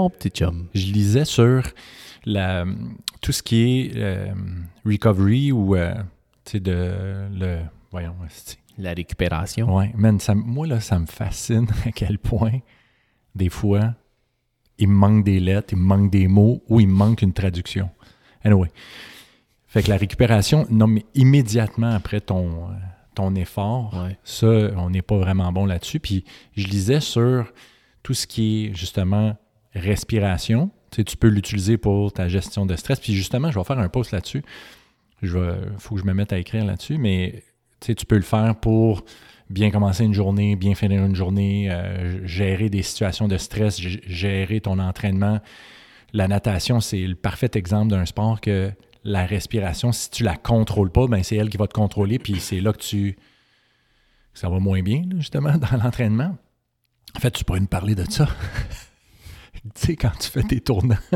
[0.00, 0.66] Mon petit chum.
[0.74, 1.62] Je lisais sur
[2.24, 2.64] la,
[3.20, 4.32] tout ce qui est euh,
[4.86, 5.92] recovery ou, euh,
[6.54, 7.58] de le.
[7.90, 8.14] Voyons,
[8.78, 9.76] La récupération.
[9.76, 12.60] Ouais, man, ça, moi, là, ça me fascine à quel point,
[13.34, 13.94] des fois,
[14.78, 17.34] il me manque des lettres, il me manque des mots ou il me manque une
[17.34, 17.90] traduction.
[18.42, 18.70] Anyway.
[19.66, 22.72] Fait que la récupération, non, mais immédiatement après ton, euh,
[23.14, 24.16] ton effort, Ouais.
[24.24, 24.46] ça,
[24.78, 26.00] on n'est pas vraiment bon là-dessus.
[26.00, 26.24] Puis
[26.56, 27.52] je lisais sur
[28.02, 29.36] tout ce qui est justement
[29.74, 30.70] respiration.
[30.90, 32.98] Tu peux l'utiliser pour ta gestion de stress.
[33.00, 34.42] Puis justement, je vais faire un post là-dessus.
[35.22, 37.44] Vais, faut que je me mette à écrire là-dessus, mais
[37.80, 39.04] tu peux le faire pour
[39.50, 44.60] bien commencer une journée, bien finir une journée, euh, gérer des situations de stress, gérer
[44.60, 45.40] ton entraînement.
[46.12, 48.70] La natation, c'est le parfait exemple d'un sport que
[49.04, 52.38] la respiration, si tu la contrôles pas, ben c'est elle qui va te contrôler, puis
[52.38, 53.16] c'est là que tu
[54.34, 56.36] ça va moins bien, justement, dans l'entraînement.
[57.16, 58.28] En fait, tu pourrais nous parler de ça.
[59.74, 60.96] tu sais, quand tu fais tes tournants,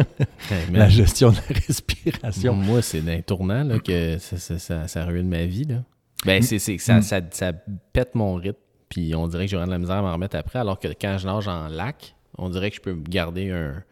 [0.51, 2.55] Hey, la gestion de la respiration.
[2.55, 5.65] Moi, c'est d'un tournant là, que ça, ça, ça, ça ruine ma vie.
[5.65, 5.83] Là.
[6.25, 7.03] Ben, c'est, c'est, ça, Mm.
[7.03, 7.53] ça, ça
[7.93, 10.59] pète mon rythme, puis on dirait que j'aurais de la misère à m'en remettre après,
[10.59, 13.83] alors que quand je nage en lac, on dirait que je peux garder un,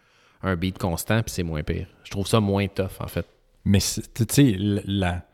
[0.42, 1.86] un beat constant, puis c'est moins pire.
[2.04, 3.26] Je trouve ça moins tough, en fait.
[3.64, 5.24] Mais c'est- tu sais, la,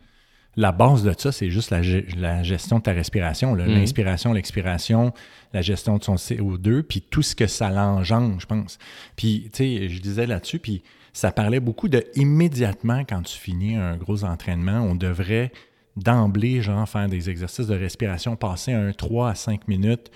[0.59, 3.55] la base de ça, c'est juste la, ge- la gestion de ta respiration.
[3.55, 3.67] Mhm.
[3.69, 5.13] L'inspiration, l'expiration,
[5.53, 8.79] la gestion de son CO2, puis tout ce que ça l'engendre, je pense.
[9.15, 13.77] Puis, tu sais, je disais là-dessus, puis ça parlait beaucoup de immédiatement quand tu finis
[13.77, 15.53] un gros entraînement, on devrait
[15.97, 20.11] d'emblée, genre, faire des exercices de respiration, passer un 3 à 5 minutes,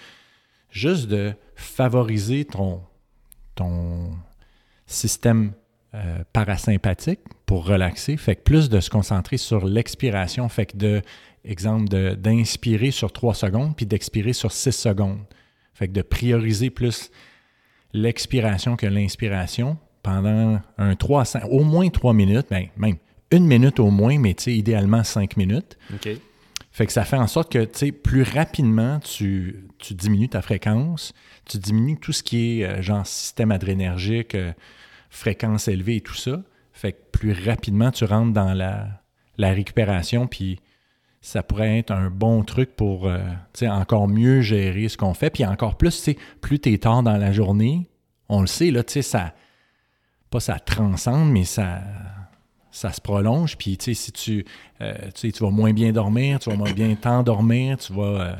[0.70, 2.80] juste de favoriser ton,
[3.54, 4.10] ton
[4.86, 5.52] système
[5.94, 8.16] euh, parasympathique pour relaxer.
[8.16, 10.48] Fait que plus de se concentrer sur l'expiration.
[10.48, 11.03] Fait que de,
[11.44, 15.20] exemple, d'inspirer sur 3 secondes puis d'expirer sur 6 secondes.
[15.75, 17.10] Fait que de prioriser plus
[17.92, 22.97] l'expiration que l'inspiration pendant un 3 à 5, au moins 3 minutes, ben, même
[23.31, 25.78] une minute au moins, mais tu sais, idéalement 5 minutes.
[26.70, 30.41] Fait que ça fait en sorte que, tu sais, plus rapidement, tu, tu diminues ta
[30.41, 31.12] fréquence,
[31.44, 34.52] tu diminues tout ce qui est euh, genre système adrénergique, euh,
[35.12, 36.43] fréquence élevée et tout ça.
[36.73, 38.89] Fait que plus rapidement, tu rentres dans la,
[39.37, 40.59] la récupération, puis
[41.21, 43.21] ça pourrait être un bon truc pour, euh,
[43.62, 45.28] encore mieux gérer ce qu'on fait.
[45.28, 47.89] Puis encore plus, plus tu es tard dans la journée,
[48.31, 49.34] on le sait, là, tu sais, ça,
[50.31, 51.83] pas ça transcende, mais ça,
[52.71, 53.59] ça se prolonge.
[53.59, 54.47] Puis, tu sais, si tu,
[54.81, 58.34] euh, tu vas moins bien dormir, tu vas moins bien t'endormir, tu vas, euh,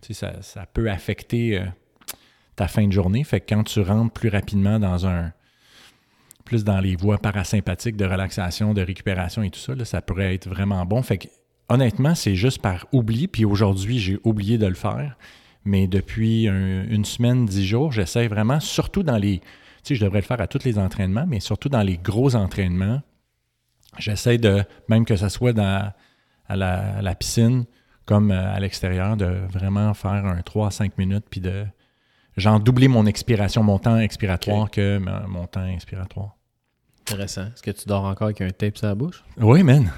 [0.00, 1.62] tu sais, ça, ça peut affecter
[2.56, 3.24] ta fin de journée.
[3.24, 5.32] Fait que quand tu rentres plus rapidement dans un,
[6.44, 10.48] plus dans les voies parasympathiques de relaxation, de récupération et tout ça, ça pourrait être
[10.48, 11.02] vraiment bon.
[11.02, 11.28] Fait que,
[11.68, 13.28] honnêtement, c'est juste par oubli.
[13.28, 15.16] Puis aujourd'hui, j'ai oublié de le faire.
[15.64, 19.38] Mais depuis un- une semaine, dix jours, j'essaie vraiment, surtout dans les.
[19.38, 19.44] Tu
[19.82, 23.00] sais, je devrais le faire à tous les entraînements, mais surtout dans les gros entraînements,
[23.98, 25.90] j'essaie de, même que ce soit dans,
[26.48, 27.64] à, la, à la piscine,
[28.06, 31.64] comme euh, à l'extérieur, de vraiment faire un 3 à 5 minutes, puis de.
[32.36, 36.36] Genre doubler mon expiration, mon temps expiratoire que mon- mon temps inspiratoire.
[37.02, 37.46] Intéressant.
[37.46, 39.22] Est-ce que tu dors encore avec un tape sur la bouche?
[39.36, 39.90] Oui, man.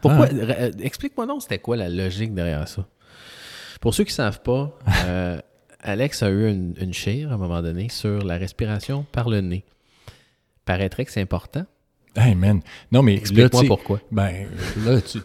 [0.00, 0.26] Pourquoi?
[0.30, 0.34] Ah.
[0.34, 2.86] Euh, Explique-moi donc, c'était quoi la logique derrière ça?
[3.80, 5.40] Pour ceux qui ne savent pas, euh,
[5.80, 9.40] Alex a eu une, une chire à un moment donné sur la respiration par le
[9.40, 9.64] nez.
[10.64, 11.64] Paraîtrait que c'est important.
[12.14, 12.60] Hey, man.
[12.90, 14.00] Non, mais Explique-moi pourquoi.
[14.10, 14.46] Ben,
[14.84, 15.18] là, tu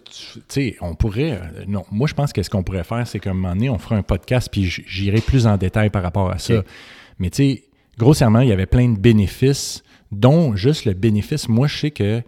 [0.47, 1.33] sais, on pourrait.
[1.33, 3.69] euh, non, moi, je pense que ce qu'on pourrait faire, c'est qu'à un moment donné,
[3.69, 6.63] on fera un podcast, puis j'irai plus en détail par rapport à ça.
[7.19, 7.63] Mais tu sais,
[7.97, 11.49] grossièrement, il y avait plein de bénéfices, dont juste le bénéfice.
[11.49, 12.21] Moi, je sais que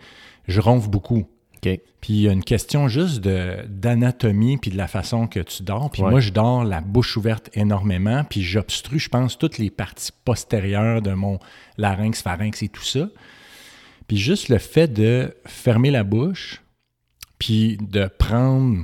[0.48, 1.20] je ronfle beaucoup.
[1.64, 1.80] OK.
[2.02, 5.90] Puis il y a une question juste d'anatomie puis de la façon que tu dors.
[5.90, 6.10] Puis Ouais.
[6.10, 11.02] moi, je dors la bouche ouverte énormément, puis j'obstrue, je pense, toutes les parties postérieures
[11.02, 11.40] de mon
[11.78, 13.08] larynx, pharynx et tout ça.
[14.10, 16.64] Puis juste le fait de fermer la bouche,
[17.38, 18.84] puis de prendre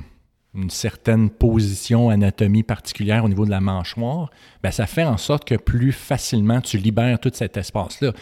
[0.54, 4.30] une certaine position, anatomie particulière au niveau de la mâchoire,
[4.62, 8.12] ben ça fait en sorte que plus facilement tu libères tout cet espace-là.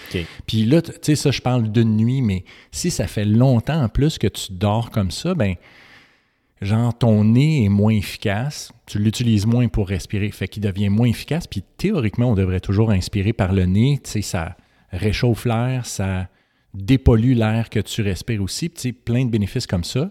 [0.47, 3.91] Puis là, tu sais, ça, je parle d'une nuit, mais si ça fait longtemps en
[3.91, 5.57] plus que tu dors comme ça, ben,
[6.63, 11.09] genre, ton nez est moins efficace, tu l'utilises moins pour respirer, fait qu'il devient moins
[11.09, 11.47] efficace.
[11.47, 14.57] Puis théoriquement, on devrait toujours inspirer par le nez, tu sais, ça
[14.91, 16.29] réchauffe l'air, ça
[16.75, 20.11] dépollue l'air que tu respires aussi, tu sais, plein de bénéfices comme ça.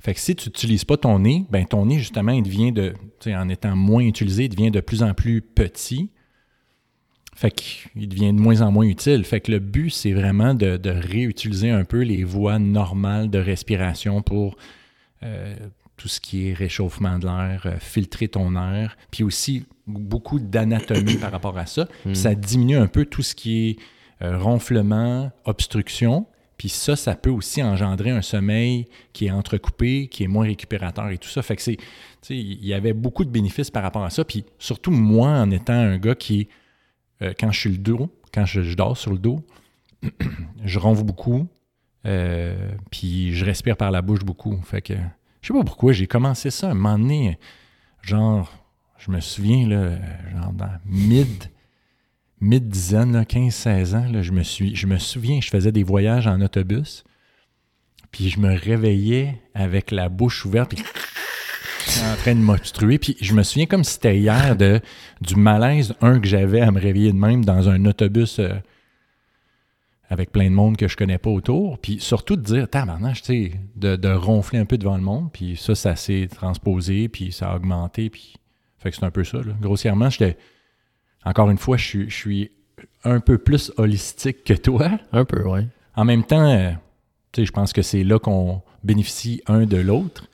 [0.00, 2.94] Fait que si tu n'utilises pas ton nez, ben ton nez, justement, il devient de,
[3.20, 6.10] tu sais, en étant moins utilisé, il devient de plus en plus petit.
[7.36, 9.24] Fait qu'il devient de moins en moins utile.
[9.24, 13.38] Fait que le but, c'est vraiment de, de réutiliser un peu les voies normales de
[13.38, 14.56] respiration pour
[15.22, 15.54] euh,
[15.96, 21.16] tout ce qui est réchauffement de l'air, euh, filtrer ton air, puis aussi beaucoup d'anatomie
[21.16, 21.86] par rapport à ça.
[22.04, 23.76] Puis ça diminue un peu tout ce qui est
[24.22, 26.26] euh, ronflement, obstruction.
[26.56, 31.08] Puis ça, ça peut aussi engendrer un sommeil qui est entrecoupé, qui est moins récupérateur
[31.08, 31.40] et tout ça.
[31.40, 31.78] Fait que c'est,
[32.28, 34.26] il y avait beaucoup de bénéfices par rapport à ça.
[34.26, 36.48] Puis surtout moi, en étant un gars qui,
[37.22, 39.42] euh, quand je suis le dos, quand je, je dors sur le dos,
[40.64, 41.48] je ronfle beaucoup,
[42.06, 44.60] euh, puis je respire par la bouche beaucoup.
[44.62, 44.94] Fait que,
[45.40, 47.38] je sais pas pourquoi, j'ai commencé ça à un moment donné,
[48.02, 48.52] genre,
[48.98, 49.96] je me souviens, là,
[50.34, 51.44] genre dans mid,
[52.40, 56.40] mid-dizaine, 15-16 ans, là, je, me suis, je me souviens, je faisais des voyages en
[56.40, 57.04] autobus,
[58.10, 60.84] puis je me réveillais avec la bouche ouverte, puis
[61.98, 62.98] en train de m'obstruer.
[62.98, 64.80] Puis je me souviens comme si c'était hier de,
[65.20, 68.54] du malaise, un, que j'avais à me réveiller de même dans un autobus euh,
[70.08, 71.78] avec plein de monde que je connais pas autour.
[71.78, 75.30] Puis surtout de dire, tabarnage, tu sais, de, de ronfler un peu devant le monde.
[75.32, 78.10] Puis ça, ça s'est transposé, puis ça a augmenté.
[78.10, 78.34] Puis
[78.78, 79.38] fait que c'est un peu ça.
[79.38, 79.52] Là.
[79.60, 80.36] Grossièrement, j'étais.
[81.24, 82.50] Encore une fois, je suis, je suis
[83.04, 84.90] un peu plus holistique que toi.
[85.12, 85.66] Un peu, ouais.
[85.96, 86.70] En même temps, euh,
[87.36, 90.26] je pense que c'est là qu'on bénéficie un de l'autre.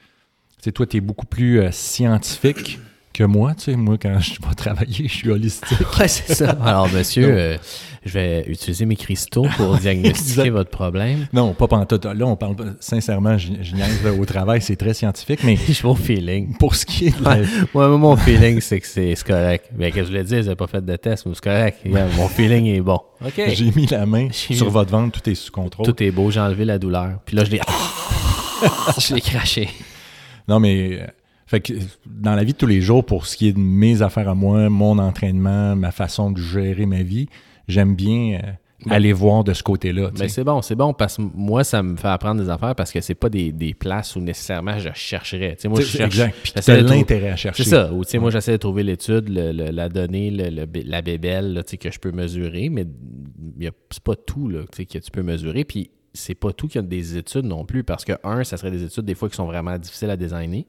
[0.74, 2.80] Toi, tu es beaucoup plus euh, scientifique
[3.16, 3.54] que moi.
[3.54, 5.78] Tu sais, moi, quand je vais travailler, je suis holistique.
[5.98, 6.50] Ouais, c'est ça.
[6.64, 7.56] Alors, monsieur, euh,
[8.04, 11.26] je vais utiliser mes cristaux pour diagnostiquer votre problème.
[11.32, 12.04] Non, pas pantoute.
[12.04, 15.82] Là, on parle sincèrement, je, je niaise, là, au travail, c'est très scientifique, mais Je
[15.82, 16.56] vais au feeling.
[16.58, 19.70] pour ce qui est de la- Ouais, moi, mon feeling, c'est que c'est correct.
[19.76, 21.78] Mais qu'est-ce que je voulais dire, j'ai pas fait de test, mais c'est correct.
[22.16, 23.00] Mon feeling est bon.
[23.24, 23.40] OK.
[23.52, 25.86] j'ai mis la main sur mis- votre ventre, tout est sous contrôle.
[25.86, 27.18] Tout est beau, j'ai enlevé la douleur.
[27.24, 27.60] Puis là, je l'ai.
[28.98, 29.68] je l'ai craché.
[30.48, 31.06] Non, mais euh,
[31.46, 31.72] fait que
[32.06, 34.34] dans la vie de tous les jours, pour ce qui est de mes affaires à
[34.34, 37.28] moi, mon entraînement, ma façon de gérer ma vie,
[37.68, 40.10] j'aime bien euh, aller voir de ce côté-là.
[40.14, 40.28] Mais sais.
[40.28, 43.00] c'est bon, c'est bon parce que moi, ça me fait apprendre des affaires parce que
[43.00, 45.54] c'est pas des, des places où nécessairement je chercherais.
[45.56, 46.16] Tu sais, moi, je cherche.
[46.82, 47.62] l'intérêt à chercher.
[47.64, 47.92] C'est ça.
[47.92, 51.62] Ou, tu sais, moi, j'essaie de trouver l'étude, la donnée, le- le- la bébelle là,
[51.62, 52.84] tu sais, que je peux mesurer, mais
[53.90, 55.64] c'est pas tout là, tu sais, que tu peux mesurer.
[55.64, 58.56] Puis c'est pas tout qu'il y a des études non plus, parce que, un, ça
[58.56, 60.64] serait des études des fois qui sont vraiment difficiles à designer,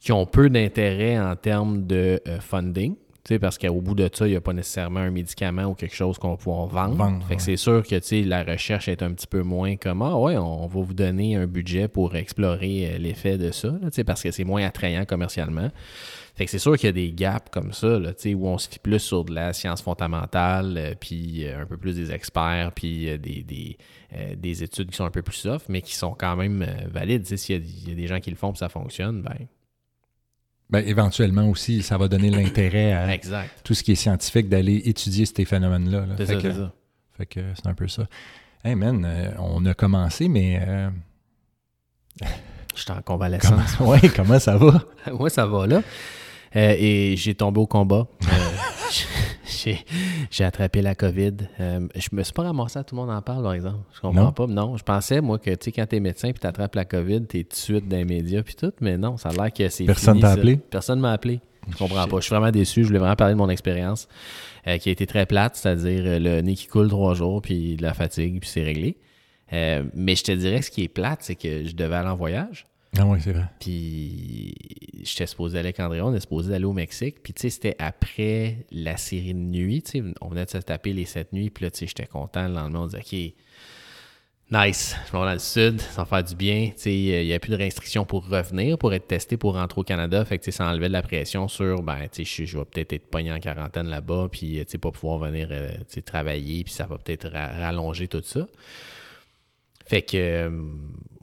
[0.00, 2.94] qui ont peu d'intérêt en termes de euh, funding.
[3.38, 6.16] Parce qu'au bout de ça, il n'y a pas nécessairement un médicament ou quelque chose
[6.16, 6.94] qu'on va pouvoir vendre.
[6.94, 7.44] Vendre, fait que ouais.
[7.44, 10.80] c'est sûr que la recherche est un petit peu moins comme Ah ouais, on va
[10.80, 14.64] vous donner un budget pour explorer euh, l'effet de ça, là, parce que c'est moins
[14.64, 15.68] attrayant commercialement.
[16.36, 18.68] Fait que c'est sûr qu'il y a des gaps comme ça, là, où on se
[18.68, 22.72] fie plus sur de la science fondamentale, euh, puis euh, un peu plus des experts,
[22.74, 23.76] puis des, des,
[24.36, 27.26] des études qui sont un peu plus soft, mais qui sont quand même valides.
[27.26, 29.34] S'il y, y a des gens qui le font puis ça fonctionne, ben
[30.70, 33.60] Ben, éventuellement aussi, ça va donner l'intérêt à exact.
[33.64, 36.00] tout ce qui est scientifique d'aller étudier ces phénomènes-là.
[36.00, 36.14] là.
[36.18, 36.72] C'est Fait ça, que- ça.
[37.16, 38.06] Fait que c'est un peu ça.
[38.64, 40.90] Hey man, euh, on a commencé, mais euh,
[42.74, 43.76] Je suis en convalescence.
[43.78, 44.82] comment, ouais, comment ça va?
[45.12, 45.82] Moi, ça va là.
[46.56, 48.06] Euh, et j'ai tombé au combat.
[50.30, 51.34] J'ai, attrapé la COVID.
[51.60, 53.78] Euh, je me suis pas ramassé à tout le monde en parle, par exemple.
[53.94, 54.32] Je comprends Non?
[54.32, 54.46] pas.
[54.46, 57.44] Non, je pensais, moi, que tu sais, quand t'es médecin puis t'attrapes la COVID, t'es
[57.44, 59.84] tout de suite dans les médias puis tout, mais non, ça a l'air que c'est
[59.84, 60.56] Personne t'a appelé?
[60.56, 61.40] Personne m'a appelé.
[61.70, 62.10] Je comprends Shit.
[62.10, 62.16] pas.
[62.18, 62.82] Je suis vraiment déçu.
[62.82, 64.08] Je voulais vraiment parler de mon expérience
[64.66, 67.76] euh, qui a été très plate, c'est-à-dire euh, le nez qui coule trois jours puis
[67.76, 68.96] de la fatigue puis c'est réglé.
[69.52, 72.16] Euh, mais je te dirais, ce qui est plate, c'est que je devais aller en
[72.16, 72.66] voyage.
[72.96, 73.44] Ah oui, c'est vrai.
[73.60, 74.54] Puis
[75.02, 77.22] j'étais supposé aller avec Andrea, on est supposé aller au Mexique.
[77.22, 79.82] Puis tu sais, c'était après la série de nuit.
[79.82, 81.50] Tu sais, on venait de se taper les sept nuits.
[81.50, 82.48] Puis là, tu sais, j'étais content.
[82.48, 83.34] Le lendemain, on disait, OK,
[84.50, 86.70] nice, je m'en vais dans le sud, ça va faire du bien.
[86.70, 89.80] Tu sais, il n'y a plus de restrictions pour revenir, pour être testé, pour rentrer
[89.80, 90.24] au Canada.
[90.24, 92.64] Fait que tu sais, ça enlevait de la pression sur, ben, tu sais, je, vais
[92.64, 94.28] peut-être être pogné en quarantaine là-bas.
[94.32, 96.64] Puis tu sais, pas pouvoir venir euh, tu sais, travailler.
[96.64, 98.48] Puis ça va peut-être ra- rallonger tout ça.
[99.86, 100.50] Fait que euh,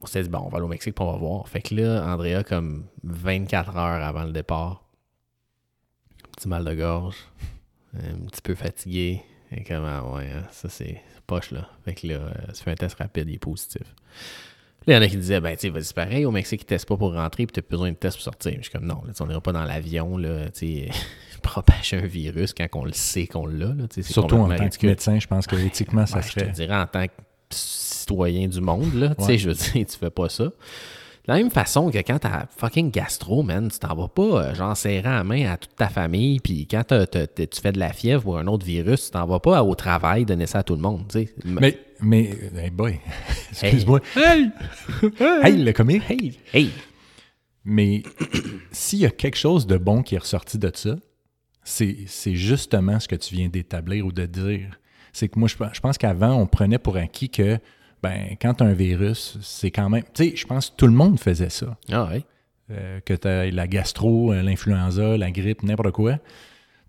[0.05, 1.47] on s'est dit, bon, on va aller au Mexique puis on va voir.
[1.47, 4.83] Fait que là, Andrea, comme 24 heures avant le départ,
[6.38, 7.15] petit mal de gorge,
[7.95, 9.21] un petit peu fatigué.
[9.51, 11.67] Et comme, ah ouais, hein, ça c'est poche là.
[11.85, 13.81] Fait que là, euh, ça fait un test rapide, il est positif.
[14.88, 16.65] Là, il y en a qui disaient, ben, tu sais, vas-y, pareil, au Mexique, ils
[16.65, 18.53] testent pas pour rentrer, puis tu as besoin de test pour sortir.
[18.57, 20.89] Je suis comme, non, là, on n'ira pas dans l'avion, là, tu sais,
[21.41, 25.17] propager un virus quand on le sait qu'on l'a, là, Surtout en tant que médecin,
[25.19, 26.47] je pense que éthiquement, ça Ouais, Je serait.
[26.47, 27.13] te dirais en tant que
[27.55, 30.45] citoyen du monde, là, tu sais, je veux dire, tu fais pas ça.
[30.45, 34.53] De la même façon que quand t'as fucking gastro, man, tu t'en vas pas, euh,
[34.53, 38.27] genre, serrant la main à toute ta famille, puis quand tu fais de la fièvre
[38.27, 40.81] ou un autre virus, tu t'en vas pas au travail donner ça à tout le
[40.81, 41.33] monde, tu sais.
[41.43, 43.00] Mais, mais, hey boy,
[43.50, 44.01] excuse-moi.
[44.15, 44.51] Hey!
[45.43, 46.03] hey, le comique!
[46.07, 46.69] Hey, hey!
[47.63, 48.03] Mais
[48.71, 50.95] s'il y a quelque chose de bon qui est ressorti de ça,
[51.63, 54.79] c'est c'est justement ce que tu viens d'établir ou de dire.
[55.15, 57.57] C'est que moi, je, je pense qu'avant, on prenait pour acquis que
[58.03, 60.03] ben, quand tu as un virus, c'est quand même.
[60.13, 61.77] Tu sais, je pense que tout le monde faisait ça.
[61.89, 62.24] Ah ouais.
[62.72, 66.19] Euh, que tu as la gastro, euh, l'influenza, la grippe, n'importe quoi.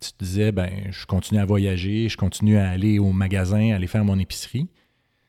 [0.00, 3.76] tu te disais, ben, je continue à voyager, je continue à aller au magasin, à
[3.76, 4.66] aller faire mon épicerie.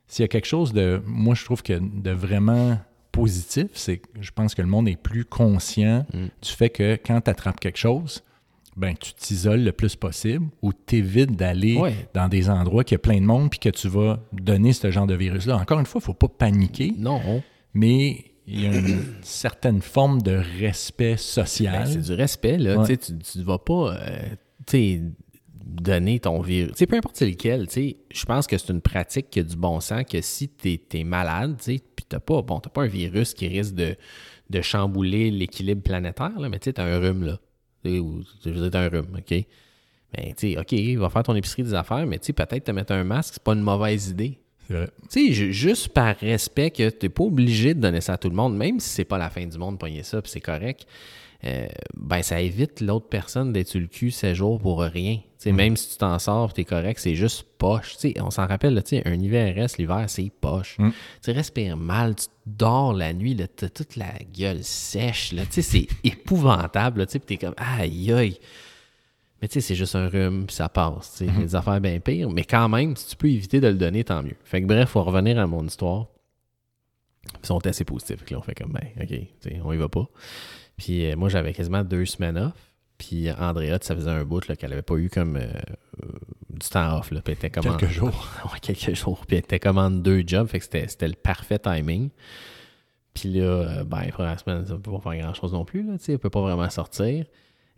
[0.08, 2.80] S'il y a quelque chose de, moi, je trouve que de vraiment
[3.12, 6.26] positif, c'est que je pense que le monde est plus conscient Mm.
[6.42, 8.24] du fait que quand tu attrapes quelque chose,
[8.78, 12.08] ben, tu t'isoles le plus possible ou tu évites d'aller Ouais.
[12.14, 14.92] dans des endroits qu'il y a plein de monde puis que tu vas donner ce
[14.92, 15.58] genre de virus-là.
[15.58, 17.20] Encore une fois, il ne faut pas paniquer, Non.
[17.74, 21.84] mais il y a une certaine forme de respect social.
[21.84, 22.78] Ben, c'est du respect, là.
[22.80, 22.98] Ouais.
[22.98, 25.00] Tu ne vas pas euh,
[25.66, 26.72] donner ton virus.
[26.74, 29.44] Tu sais, peu importe lequel, tu sais, je pense que c'est une pratique qui a
[29.44, 32.84] du bon sens que si tu es, malade, puis tu n'as pas, bon, t'as pas
[32.84, 33.96] un virus qui risque de,
[34.50, 37.40] de chambouler l'équilibre planétaire, là, mais tu sais, tu as un rhume, là.
[37.86, 39.46] Ou- Je veux dire, un rhume, OK?
[40.16, 42.72] Ben, tu sais, OK, va faire ton épicerie des affaires, mais tu sais, peut-être te
[42.72, 44.38] mettre un masque, c'est pas une mauvaise idée.
[44.68, 44.90] C'est vrai.
[45.10, 48.18] Tu sais, ju- juste par respect que tu n'es pas obligé de donner ça à
[48.18, 50.42] tout le monde, même si c'est pas la fin du monde, pogner ça, puis c'est
[50.42, 50.86] correct,
[51.46, 55.20] euh, ben ça évite l'autre personne d'être sur le cul 7 jours pour rien.
[55.38, 57.96] Sais, Même si tu t'en sors, tu es correct, c'est juste poche.
[58.20, 60.78] On s'en rappelle, là, tu sais, un IVRS, l'hiver, c'est poche.
[60.80, 60.90] Mm.
[61.24, 65.36] Tu respires mal, tu dors la nuit, tu as toute la gueule sèche.
[65.52, 67.06] c'est épouvantable.
[67.06, 68.40] Tu t'es comme, aïe, aïe.
[69.40, 71.12] Mais tu sais, c'est juste un rhume, puis ça passe.
[71.12, 71.28] sais.
[71.28, 71.40] Mm-hmm.
[71.40, 72.32] Des affaires bien pires.
[72.32, 74.38] Mais quand même, si tu peux éviter de le donner, tant mieux.
[74.44, 76.08] Fait que bref, faut revenir à mon histoire.
[77.44, 78.28] Ils sont assez positifs.
[78.32, 80.10] Là, on fait comme, ben, OK, on y va pas.
[80.78, 82.54] Puis euh, moi, j'avais quasiment deux semaines off.
[82.98, 85.42] Puis Andrea, ça faisait un bout qu'elle avait pas eu comme euh,
[86.04, 86.08] euh,
[86.50, 87.12] du temps off.
[87.12, 88.28] Là, puis elle était comme en- Quelques jours.
[88.46, 89.24] ouais, quelques jours.
[89.28, 90.48] Puis elle était comme en deux jobs.
[90.48, 92.10] Fait que c'était c'était le parfait timing.
[93.14, 95.84] Puis là, ben, première semaine, ça peut pas faire grand-chose non plus.
[95.84, 97.26] Là, elle peut pas vraiment sortir.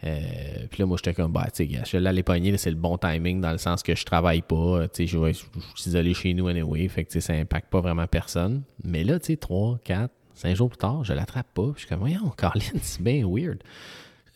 [0.06, 2.78] Euh, puis là, moi, j'étais comme, bah, tu sais, je suis allé pogner, c'est le
[2.78, 4.88] bon timing dans le sens que je travaille pas.
[4.90, 5.44] Tu sais, je, je-
[5.76, 6.88] je suis isolé chez nous anyway.
[6.88, 8.64] Fait que, tu sais, ça impacte pas vraiment personne.
[8.86, 11.64] Mais là, tu sais, 3, 4, 5 jours plus tard, je l'attrape pas.
[11.64, 13.60] Puis je suis comme, voyons, Caroline, c'est bien weird.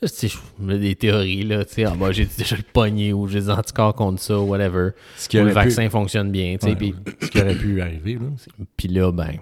[0.02, 0.28] Je
[0.60, 3.40] me mets des théories, là, tu sais, ah, bah, j'ai déjà le pogné ou j'ai
[3.40, 4.90] des anticorps contre ça, whatever.
[5.16, 6.76] Ce qui Ou le pu- vaccin fonctionne bien, tu sais.
[6.78, 8.28] Ouais, ce qui aurait pu arriver, là.
[8.76, 9.38] puis là, ben,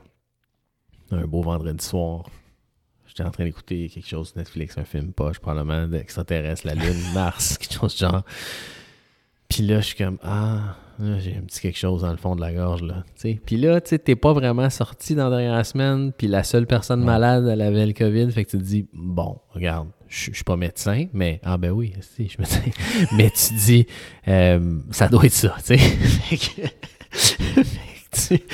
[1.09, 2.25] un beau vendredi soir,
[3.07, 7.01] j'étais en train d'écouter quelque chose sur Netflix, un film poche, probablement d'extraterrestre, la Lune,
[7.15, 8.23] Mars, quelque chose du genre.
[9.49, 10.75] Puis là, je suis comme, ah,
[11.20, 13.03] j'ai un petit quelque chose dans le fond de la gorge, là.
[13.15, 13.39] tu sais.
[13.46, 17.03] Puis là, tu t'es pas vraiment sorti dans la dernière semaine, puis la seule personne
[17.03, 20.58] malade, elle avait le COVID, fait que tu te dis, bon, regarde, je suis pas
[20.58, 22.62] médecin, mais, ah ben oui, si, je suis médecin.
[23.17, 23.86] mais tu te dis,
[24.27, 25.77] euh, ça doit être ça, tu sais.
[28.13, 28.46] Fait que-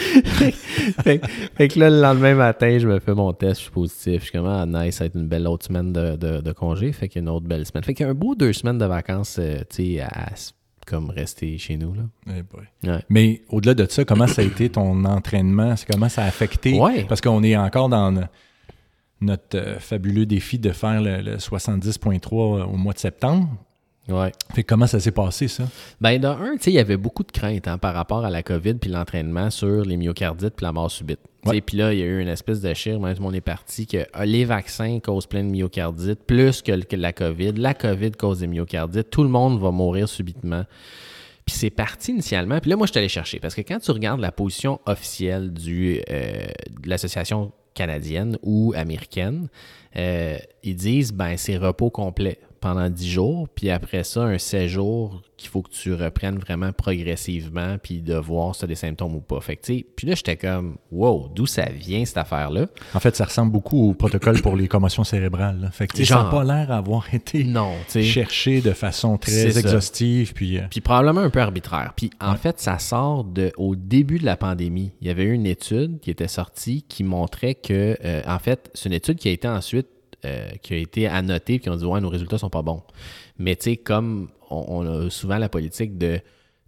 [1.04, 1.22] fait
[1.56, 4.20] fait, que- là, le lendemain matin, je me fais mon test, je suis positif.
[4.20, 6.52] Je suis comme, ah, nice, ça va être une belle autre semaine de, de, de
[6.52, 6.92] congé.
[6.92, 7.84] Fait qu'il y a une autre belle semaine.
[7.84, 10.30] Fait qu'il y a un beau deux semaines de vacances, euh, tu sais, à
[10.88, 12.04] comme rester chez nous, là.
[12.28, 12.64] Eh boy.
[12.84, 13.04] Ouais.
[13.10, 15.76] Mais au-delà de ça, comment ça a été ton entraînement?
[15.92, 16.80] Comment ça a affecté?
[16.80, 17.04] Ouais.
[17.08, 18.22] Parce qu'on est encore dans no-
[19.22, 22.32] notre euh, fabuleux défi de faire le, le 70.3
[22.64, 23.50] au mois de septembre.
[24.10, 24.32] Ouais.
[24.54, 25.66] Fait que comment ça s'est passé, ça?
[26.00, 28.30] Ben, de un, tu sais, il y avait beaucoup de craintes hein, par rapport à
[28.30, 31.20] la COVID puis l'entraînement sur les myocardites puis la mort subite.
[31.44, 33.98] Puis là, il y a eu une espèce de chire, même monde est parti, que
[33.98, 37.54] euh, les vaccins causent plein de myocardites, plus que, la COVID.
[37.54, 39.10] La COVID cause des myocardites.
[39.10, 40.64] Tout le monde va mourir subitement.
[41.46, 42.60] Puis c'est parti initialement.
[42.60, 43.40] Puis là, moi, je suis allé chercher.
[43.40, 46.46] Parce que quand tu regardes la position officielle du, euh,
[46.82, 49.48] de l'Association canadienne ou américaine,
[49.96, 53.48] euh, ils disent, ben, c'est repos complet pendant 10 jours.
[53.54, 58.16] Puis après ça, un 16 jours qu'il faut que tu reprennes vraiment progressivement puis de
[58.16, 59.40] voir si tu as des symptômes ou pas.
[59.40, 62.66] Fait que, tu sais, puis là, j'étais comme, wow, d'où ça vient cette affaire-là?
[62.94, 65.60] En fait, ça ressemble beaucoup au protocole pour les commotions cérébrales.
[65.62, 65.72] là.
[65.72, 66.30] Fait que sais, ça n'a Genre.
[66.32, 70.34] pas l'air d'avoir été Non, cherché de façon très exhaustive.
[70.34, 71.94] Puis, euh, Puis probablement un peu arbitraire.
[71.96, 74.92] Puis en fait, ça sort de au début de la pandémie.
[75.02, 78.70] Il y avait eu une étude qui était sortie qui montrait que, euh, en fait,
[78.74, 79.88] c'est une étude qui a été ensuite
[80.26, 82.84] euh, qui a été annotée puis on dit ouais nos résultats sont pas bons.
[83.38, 86.20] Mais tu sais comme on, on a souvent la politique de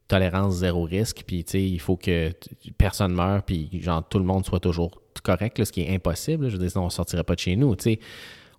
[0.08, 2.32] tolérance zéro risque puis tu sais il faut que
[2.77, 6.44] personne meure puis genre tout le monde soit toujours correct là, ce qui est impossible.
[6.44, 6.50] là.
[6.50, 7.75] Je veux dire sinon on sortirait pas de chez nous.
[7.75, 8.00] Tu sais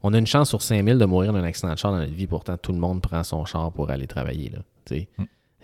[0.03, 2.27] on a une chance sur 5000 de mourir d'un accident de char dans notre vie.
[2.27, 4.51] Pourtant, tout le monde prend son char pour aller travailler.
[4.51, 5.09] Là, tu sais.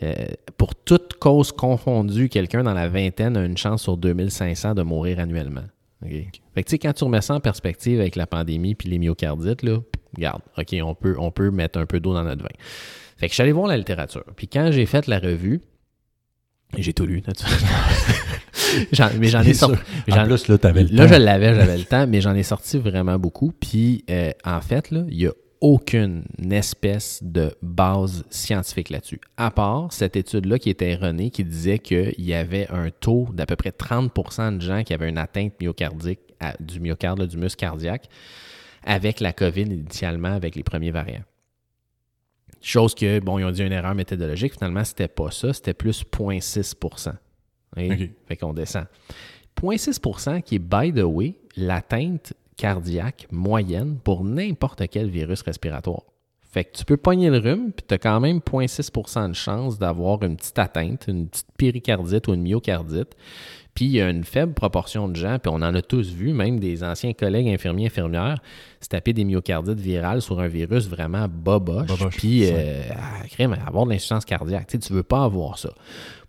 [0.03, 0.27] Euh,
[0.59, 5.19] pour toute cause confondue, quelqu'un dans la vingtaine a une chance sur 2500 de mourir
[5.19, 5.65] annuellement.
[6.03, 8.99] Fait que, tu sais, quand tu remets ça en perspective avec la pandémie puis les
[8.99, 9.79] myocardites, là,
[10.15, 12.49] regarde, OK, on peut, on peut mettre un peu d'eau dans notre vin.
[13.17, 14.25] Fait que je suis allé voir la littérature.
[14.37, 15.63] Puis quand j'ai fait la revue,
[16.77, 17.67] j'ai tout lu, naturellement.
[19.19, 19.79] Mais j'en ai sorti.
[20.11, 21.15] En plus, là, tu avais le Là, temps.
[21.15, 23.53] je l'avais, j'avais le temps, mais j'en ai sorti vraiment beaucoup.
[23.53, 29.21] Puis, euh, en fait, là, il n'y a aucune espèce de base scientifique là-dessus.
[29.37, 33.47] À part cette étude-là qui était erronée, qui disait qu'il y avait un taux d'à
[33.47, 37.37] peu près 30% de gens qui avaient une atteinte myocardique à- du myocarde, là, du
[37.37, 38.09] muscle cardiaque,
[38.85, 41.25] avec la COVID initialement, avec les premiers variants.
[42.61, 44.55] Chose que, bon, ils ont dit une erreur méthodologique.
[44.55, 45.53] Finalement, c'était pas ça.
[45.53, 46.75] C'était plus 0.6
[47.77, 48.11] Et OK.
[48.27, 48.87] Fait qu'on descend.
[49.61, 56.03] 0.6% qui est, by the way, l'atteinte cardiaque moyenne pour n'importe quel virus respiratoire.
[56.57, 59.79] Fait que tu peux pogner le rhume, puis tu as quand même 0.6% de chance
[59.79, 63.15] d'avoir une petite atteinte, une petite péricardite ou une myocardite.
[63.75, 66.33] Puis il y a une faible proportion de gens, puis on en a tous vu,
[66.33, 68.39] même des anciens collègues infirmiers, infirmières,
[68.81, 72.85] se taper des myocardites virales sur un virus vraiment boboche, Boboche, puis euh,
[73.67, 74.69] avoir de l'insuffisance cardiaque.
[74.69, 75.75] Tu sais, tu veux pas avoir ça.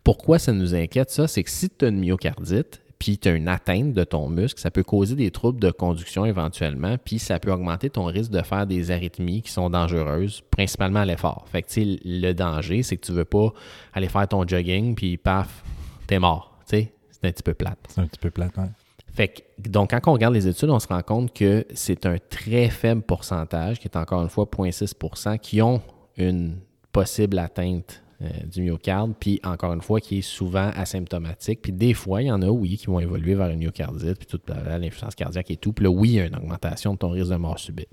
[0.04, 1.28] Pourquoi ça nous inquiète, ça?
[1.28, 4.60] C'est que si tu as une myocardite, puis tu as une atteinte de ton muscle,
[4.60, 8.42] ça peut causer des troubles de conduction éventuellement, puis ça peut augmenter ton risque de
[8.42, 11.46] faire des arythmies qui sont dangereuses, principalement à l'effort.
[11.52, 13.54] Fait que, le danger, c'est que tu veux pas
[13.94, 15.64] aller faire ton jogging, puis paf,
[16.08, 16.58] t'es mort.
[16.66, 16.92] C'est
[17.24, 17.80] un petit peu plate.
[17.90, 18.56] C'est un petit peu plate.
[18.58, 18.70] ouais.
[19.14, 22.18] Fait que, donc, quand on regarde les études, on se rend compte que c'est un
[22.30, 25.82] très faible pourcentage, qui est encore une fois 0.6% qui ont
[26.18, 26.58] une
[26.92, 31.62] possible atteinte euh, du myocarde, puis encore une fois, qui est souvent asymptomatique.
[31.62, 34.26] Puis des fois, il y en a, oui, qui vont évoluer vers une myocardite, puis
[34.28, 35.72] toute la- l'insuffisance cardiaque et tout.
[35.74, 37.90] Puis là, oui, il y a une augmentation de ton risque de mort subite.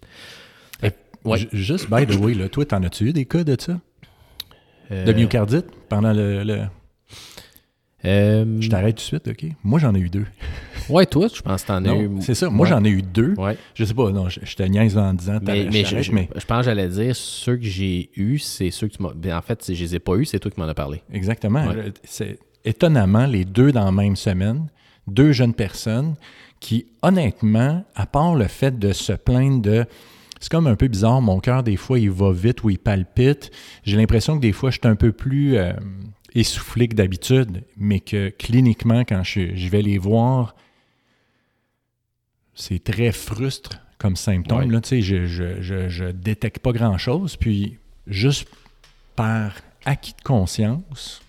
[1.25, 1.38] Ouais.
[1.38, 3.81] Ju- Juste, by the way, là, toi, t'en as-tu eu des cas de ça?
[4.90, 6.43] Euh, De myocardite pendant le.
[6.45, 6.62] le-
[8.04, 9.47] euh, Je t'arrête tout de suite, OK?
[9.62, 10.26] Moi, j'en ai eu deux.
[10.88, 12.11] Ouais, toi, je pense que t'en as eu.
[12.21, 12.49] c'est ça.
[12.50, 12.71] Moi, Ouais.
[12.75, 13.35] j'en ai eu deux.
[13.37, 13.57] Ouais.
[13.75, 16.03] Je sais pas, non, je, je te niaise en disant Mais, mais, je je, t'arrête,
[16.05, 19.03] je- mais je pense que j'allais dire, ceux que j'ai eus, c'est ceux que tu
[19.03, 19.12] m'as.
[19.14, 21.03] ben, en fait, c'est- je les ai pas eus, c'est toi qui m'en as parlé.
[21.12, 21.67] exactement.
[21.67, 21.93] Ouais.
[22.05, 24.69] C'est étonnamment les deux dans la même semaine,
[25.07, 26.14] deux jeunes personnes
[26.61, 29.85] qui, honnêtement, à part le fait de se plaindre de
[30.41, 33.50] c'est comme un peu bizarre, mon cœur, des fois, il va vite ou il palpite.
[33.83, 35.73] J'ai l'impression que des fois, je suis un peu plus euh,
[36.35, 40.55] essoufflé que d'habitude, mais que cliniquement, quand je, je vais les voir,
[42.55, 44.67] c'est très frustre comme symptôme.
[44.67, 44.73] Ouais.
[44.73, 47.37] Là, je, je, je, je détecte pas grand-chose.
[47.37, 48.49] Puis, juste
[49.17, 49.53] par
[49.85, 51.21] acquis de conscience,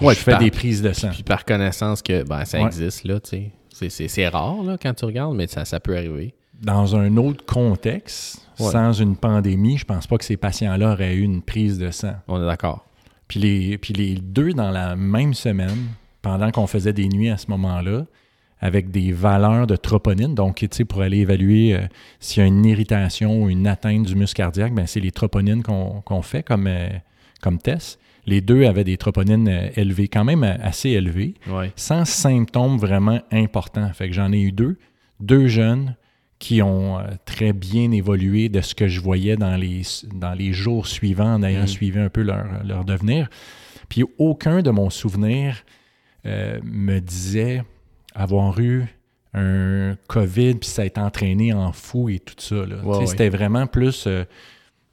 [0.00, 1.10] Ouais, je fais par- des prises de sang.
[1.10, 2.66] Puis par connaissance que ben, ça Ouais.
[2.66, 4.08] existe, là, tu sais.
[4.08, 6.34] C'est- rare, là, quand tu regardes, mais ça, ça peut arriver.
[6.62, 11.22] Dans un autre contexte, sans une pandémie, je pense pas que ces patients-là auraient eu
[11.22, 12.12] une prise de sang.
[12.28, 12.84] On est d'accord.
[13.28, 15.86] Puis les, puis les deux dans la même semaine,
[16.20, 18.04] pendant qu'on faisait des nuits à ce moment-là,
[18.60, 21.80] avec des valeurs de troponine, donc tu sais, pour aller évaluer euh,
[22.18, 25.62] s'il y a une irritation ou une atteinte du muscle cardiaque, ben, c'est les troponines
[25.62, 26.88] qu'on fait comme, euh,
[27.40, 27.98] comme test.
[28.26, 31.72] Les deux avaient des troponines euh, élevées, quand même assez élevées, Ouais.
[31.74, 33.90] sans symptômes vraiment importants.
[33.94, 34.76] Fait que j'en ai eu deux,
[35.20, 35.96] deux jeunes
[36.38, 39.82] qui ont très bien évolué de ce que je voyais dans les,
[40.14, 41.66] dans les jours suivants en ayant Mm.
[41.66, 43.28] suivi un peu leur, leur devenir.
[43.90, 45.56] Puis aucun de mon souvenir
[46.26, 47.62] euh, me disait
[48.14, 48.84] avoir eu
[49.34, 52.62] un COVID, puis ça a été entraîné en fou et tout ça.
[52.64, 53.06] Ouais.
[53.06, 54.24] C'était vraiment plus euh,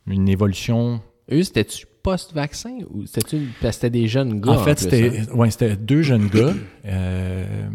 [0.05, 1.01] une évolution.
[1.31, 4.51] Eux, c'était-tu post-vaccin ou c'était-tu parce que c'était des jeunes gars?
[4.51, 5.35] en fait, c'était hein?
[5.35, 6.53] ouais, c'était deux jeunes gars.
[6.85, 7.67] euh,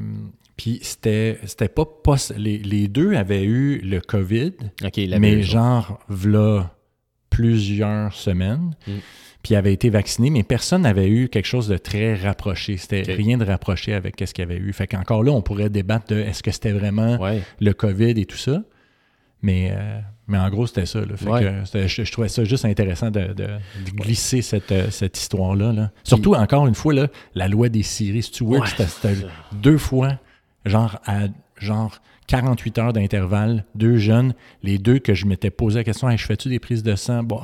[0.56, 4.52] puis c'était c'était pas post- les, les deux avaient eu le COVID,
[5.18, 6.74] mais genre v'là
[7.28, 8.76] plusieurs semaines.
[8.86, 8.90] Mm.
[9.42, 12.76] Puis avait été vacciné, mais personne n'avait eu quelque chose de très rapproché.
[12.76, 14.72] C'était rien de rapproché avec ce qu'il y avait eu.
[14.72, 17.42] Fait qu'encore là, on pourrait débattre de est-ce que c'était vraiment Ouais.
[17.60, 18.62] le COVID et tout ça.
[19.42, 21.00] Mais, euh, mais en gros, c'était ça.
[21.00, 21.16] là.
[21.16, 21.52] Fait Ouais.
[21.72, 25.72] que je, je trouvais ça juste intéressant de, de- de glisser cette, euh, cette histoire-là.
[25.72, 25.90] là.
[26.04, 28.22] Surtout, encore une fois, là, la loi des séries.
[28.22, 30.20] Si tu vois c'était- c'était deux fois,
[30.64, 31.22] genre à
[31.58, 36.16] genre 48 heures d'intervalle, deux jeunes, les deux que je m'étais posé la question, Hey,
[36.16, 37.24] je fais-tu des prises de sang?
[37.24, 37.40] Bon,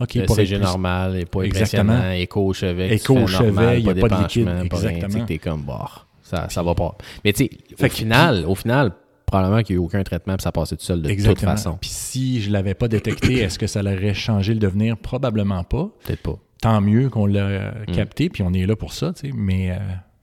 [0.00, 0.14] OK.
[0.14, 1.92] Le pour être CG plus- normal et pas Exactement.
[1.92, 4.48] impressionnant, écho au chevet, Écho tu au chevet, il y a pas de liquide.
[4.48, 5.24] Tu exactement.
[5.26, 5.88] t'es comme, bah,
[6.22, 6.96] ça, ça va pas.
[7.24, 7.44] Mais tu
[7.78, 8.92] sais, au final, au final,
[9.26, 11.52] probablement qu'il n'y a eu aucun traitement puis ça passait tout seul de Exactement.
[11.52, 11.78] toute façon.
[11.80, 14.96] Puis si je l'avais pas détecté, est-ce que ça l'aurait changé le devenir?
[14.96, 15.90] Probablement pas.
[16.04, 16.38] Peut-être pas.
[16.60, 17.92] tant mieux qu'on l'a Mm.
[17.94, 19.34] capté, puis on est là pour ça, tu sais.
[19.36, 19.76] Mais, euh,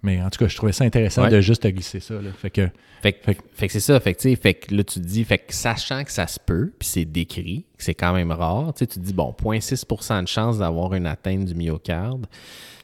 [0.05, 1.29] mais en tout cas, je trouvais ça intéressant Ouais.
[1.29, 2.13] de juste glisser ça.
[2.15, 2.29] Là.
[2.31, 2.69] Fait que,
[3.01, 5.05] Fait que, Fait que- fait que c'est ça, fait que, fait que là, tu te
[5.05, 8.31] dis, fait que sachant que ça se peut, puis c'est décrit, que c'est quand même
[8.31, 12.25] rare, tu te dis, bon, 0.6 de chance d'avoir une atteinte du myocarde.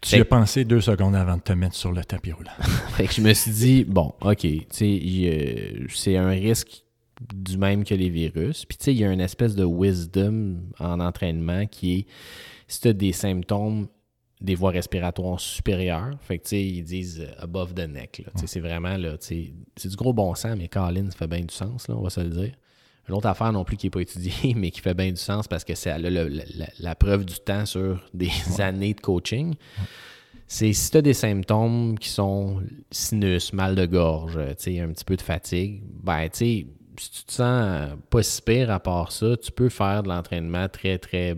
[0.02, 2.52] tu as pensé deux secondes avant de te mettre sur le tapis roulant.
[2.98, 6.84] Fait que je me suis dit, bon, OK, euh, c'est un risque
[7.34, 8.66] du même que les virus.
[8.66, 12.06] Puis, tu sais, il y a une espèce de wisdom en entraînement qui est,
[12.68, 13.88] si tu as des symptômes
[14.42, 18.60] des voies respiratoires supérieures, fait que, tu sais, ils disent euh, above the neck, c'est
[18.60, 21.54] vraiment, là, tu sais, c'est du gros bon sens, mais Colin, ça fait bien du
[21.54, 22.52] sens, là, on va se le dire.
[23.08, 25.48] Une autre affaire non plus qui n'est pas étudiée, mais qui fait bien du sens
[25.48, 26.44] parce que c'est la, la-
[26.80, 29.54] la- preuve du temps sur des années de coaching.
[30.48, 34.90] C'est si tu as des symptômes qui sont sinus, mal de gorge, tu sais, un
[34.90, 38.80] petit peu de fatigue, ben, tu sais, si tu te sens pas si pire à
[38.80, 41.36] part ça, tu peux faire de l'entraînement très, très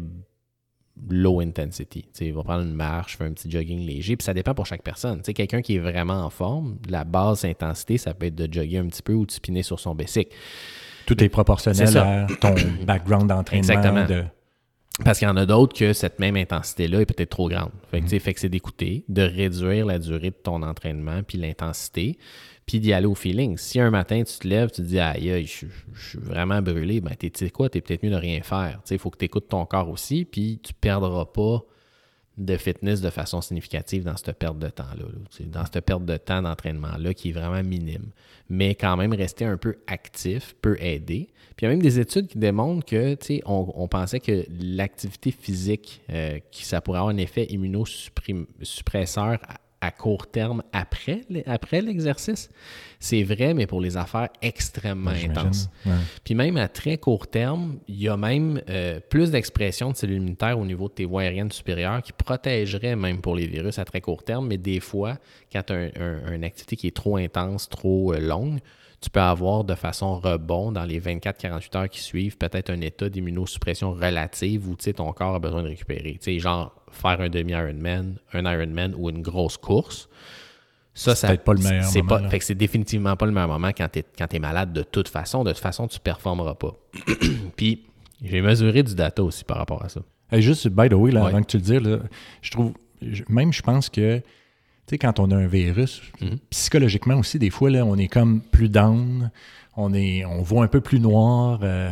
[1.10, 2.06] low intensity.
[2.13, 4.65] sais, il va prendre une marche, faire un petit jogging léger, puis ça dépend pour
[4.65, 5.23] chaque personne.
[5.23, 8.77] sais, quelqu'un qui est vraiment en forme, la base intensité, ça peut être de jogger
[8.77, 10.36] un petit peu ou de spinner sur son bicycle.
[11.06, 13.73] Tout est proportionnel à ton background d'entraînement.
[13.73, 14.06] Exactement.
[14.06, 14.23] De...
[15.03, 17.71] Parce qu'il y en a d'autres que cette même intensité-là est peut-être trop grande.
[17.89, 18.19] Fait que, mm-hmm.
[18.19, 22.17] fait que c'est d'écouter, de réduire la durée de ton entraînement puis l'intensité,
[22.65, 23.58] puis d'y aller au feeling.
[23.58, 27.15] Si un matin, tu te lèves, tu te dis aïe, je, suis vraiment brûlé, ben,
[27.19, 28.82] tu sais quoi, tu es peut-être mieux de rien faire.
[28.89, 31.63] Il faut que tu écoutes ton corps aussi, puis tu perdras pas
[32.38, 35.06] de fitness de façon significative dans cette perte de temps-là.
[35.45, 38.10] dans cette perte de temps d'entraînement-là qui est vraiment minime.
[38.49, 41.30] Mais quand même, rester un peu actif peut aider.
[41.56, 44.45] Puis il y a même des études qui démontrent que, tu sais, on, pensait que
[44.60, 49.38] l'activité physique, euh, ça pourrait avoir un effet immunosuppresseur
[49.84, 52.50] à court terme après, après l'exercice.
[53.02, 55.69] C'est vrai, mais pour les affaires extrêmement intenses.
[56.24, 60.17] Puis même à très court terme, il y a même euh, plus d'expression de cellules
[60.17, 63.84] immunitaires au niveau de tes voies aériennes supérieures qui protégeraient même pour les virus à
[63.84, 65.17] très court terme, mais des fois,
[65.52, 68.60] quand tu as une activité qui est trop intense, trop euh, longue,
[69.04, 73.10] tu peux avoir de façon rebond dans les 24-48 heures qui suivent peut-être un état
[73.10, 76.18] d'immunosuppression relative où ton corps a besoin de récupérer.
[76.39, 80.08] genre faire un demi-Ironman, un Ironman ou une grosse course.
[80.94, 82.08] Ça, c'est peut-être pas le meilleur moment.
[82.08, 84.84] Pas, fait que c'est définitivement pas le meilleur moment quand tu es, es, malade de
[84.84, 85.44] toute façon.
[85.44, 86.74] De toute façon, tu performeras pas.
[87.58, 87.84] Puis,
[88.24, 90.02] j'ai mesuré du data aussi par rapport à ça.
[90.32, 92.00] juste, by the way, là, avant que tu le dises,
[92.42, 92.74] je trouve,
[93.28, 94.22] même je pense que
[94.86, 96.38] tu sais, quand on a un virus, mhm.
[96.50, 99.32] psychologiquement aussi, des fois, là, on est comme plus down,
[99.78, 101.89] on, est, on voit un peu plus noir, euh,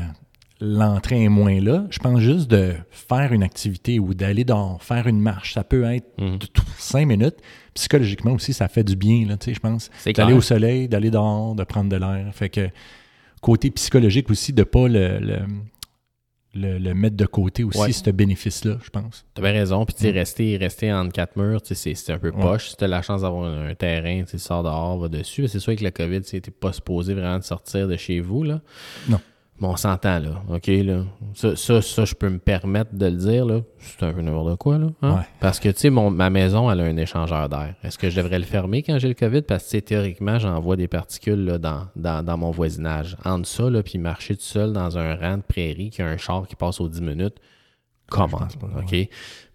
[0.59, 1.85] l'entrée est moins là.
[1.89, 5.83] Je pense juste de faire une activité ou d'aller dans faire une marche, ça peut
[5.85, 6.39] être mhm.
[6.77, 7.37] cinq minutes.
[7.73, 9.89] Psychologiquement aussi, ça fait du bien, là, tu sais, je pense.
[10.13, 12.29] D'aller au soleil, d'aller dehors, de prendre de l'air.
[12.33, 12.69] Fait que
[13.39, 15.39] côté psychologique aussi, de pas le le,
[16.53, 19.25] mettre de côté aussi, ce bénéfice-là, je pense.
[19.33, 19.85] Tu avais raison.
[19.85, 20.15] Puis, tu sais, mm.
[20.15, 22.69] rester, rester entre quatre murs, c'est un peu poche.
[22.69, 25.47] Si tu as la chance d'avoir un, terrain, tu sors dehors, va dessus.
[25.47, 28.43] C'est sûr que le COVID, tu n'es pas supposé vraiment de sortir de chez vous.
[28.43, 28.61] Là.
[29.07, 29.19] Non.
[29.61, 30.41] Bon, on s'entend, là.
[30.49, 31.03] OK, là.
[31.35, 33.61] Ça, ça, je peux me permettre de le dire, là.
[33.77, 34.87] C'est un peu n'importe quoi, là.
[35.03, 35.23] Hein?
[35.39, 37.75] Parce que, tu sais, ma maison, elle a un échangeur d'air.
[37.83, 39.43] Est-ce que je devrais le fermer quand j'ai le COVID?
[39.43, 43.15] Parce que, théoriquement, j'envoie des particules là, dans, dans, dans, mon voisinage.
[43.23, 46.17] Entre ça, là, puis marcher tout seul dans un rang de prairie qui a un
[46.17, 47.35] char qui passe aux 10 minutes,
[48.09, 48.41] comment?
[48.79, 48.95] OK?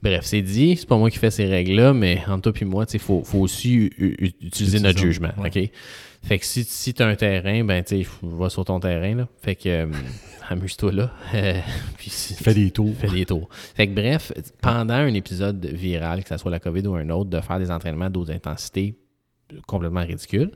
[0.03, 2.85] Bref, c'est dit, c'est pas moi qui fais ces règles-là, mais entre toi et moi,
[2.92, 5.33] il faut, faut aussi utiliser notre jugement.
[5.45, 5.59] OK?
[6.26, 9.14] Fait que si, si tu as un terrain, ben tu va sur ton terrain.
[9.14, 9.28] Là.
[9.42, 9.86] Fait que euh,
[10.48, 11.12] amuse-toi là.
[11.98, 12.96] Puis, fais des tours.
[12.98, 13.48] Fais des tours.
[13.50, 17.30] Fait que bref, pendant un épisode viral, que ce soit la COVID ou un autre,
[17.30, 18.96] de faire des entraînements d'haute intensité
[19.68, 20.50] complètement ridicules.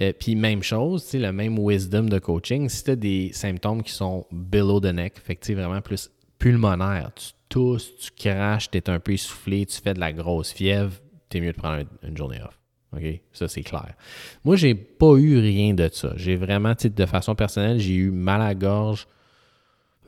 [0.00, 3.92] Euh, puis même chose, le même wisdom de coaching, si tu as des symptômes qui
[3.92, 8.90] sont below the neck, fait que vraiment plus pulmonaire, tu tousses, tu craches, tu es
[8.90, 10.92] un peu essoufflé, tu fais de la grosse fièvre,
[11.32, 12.59] es mieux de prendre une journée off.
[12.92, 13.20] OK?
[13.32, 13.94] Ça, c'est clair.
[14.44, 16.12] Moi, j'ai pas eu rien de ça.
[16.16, 19.06] J'ai vraiment, de façon personnelle, j'ai eu mal à la gorge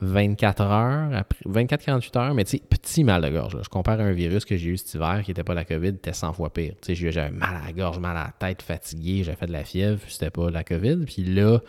[0.02, 3.56] 24 heures, 24-48 heures, mais tu sais, petit mal de gorge.
[3.62, 5.88] Je compare à un virus que j'ai eu cet hiver qui n'était pas la COVID,
[5.88, 6.74] était 100 fois pire.
[6.82, 9.64] Tu sais, mal à la gorge, mal à la tête, fatigué, j'avais fait de la
[9.64, 11.04] fièvre, c'était pas la COVID.
[11.06, 11.60] Puis là,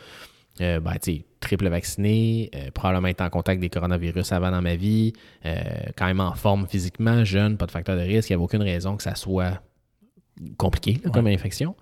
[0.62, 4.62] euh, ben, tu sais, triple vacciné, euh, probablement être en contact des coronavirus avant dans
[4.64, 5.14] ma vie,
[5.46, 5.62] euh,
[5.96, 8.64] quand même en forme physiquement, jeune, pas de facteur de risque, il n'y avait aucune
[8.64, 9.62] raison que ça soit
[10.58, 11.76] compliqué comme infection.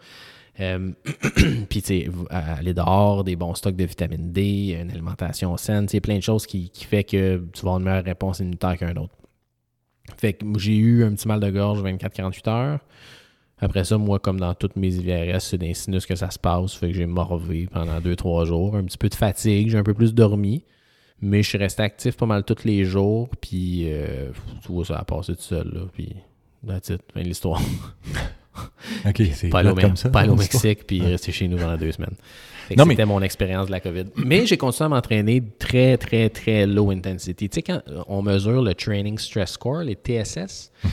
[0.59, 0.91] Euh,
[1.69, 5.99] puis, tu sais, aller dehors, des bons stocks de vitamine D, une alimentation saine, tu
[6.01, 8.95] plein de choses qui, qui fait que tu vas avoir une meilleure réponse immunitaire qu'un
[8.97, 9.15] autre.
[10.17, 12.79] Fait que j'ai eu un petit mal de gorge 24-48 heures.
[13.59, 16.73] Après ça, moi, comme dans toutes mes IVRS, c'est des sinus que ça se passe.
[16.73, 18.75] Fait que j'ai morvé pendant 2-3 jours.
[18.75, 20.63] Un petit peu de fatigue, j'ai un peu plus dormi.
[21.21, 23.29] Mais je suis resté actif pas mal tous les jours.
[23.39, 24.31] Puis, euh,
[24.65, 25.71] tu vois, ça a passé tout seul.
[25.71, 26.15] Là, puis,
[26.67, 27.61] that's it, fin de l'histoire.
[29.05, 31.91] OK, c'est pas, aller comme ça, pas au Mexique puis rester chez nous pendant deux
[31.91, 32.15] semaines.
[32.77, 34.05] C'était mon expérience de la COVID.
[34.15, 37.49] Mais j'ai continué à m'entraîner très, très, très low intensity.
[37.49, 40.89] Tu sais, quand on mesure le Training Stress Score, les TSS, mhm.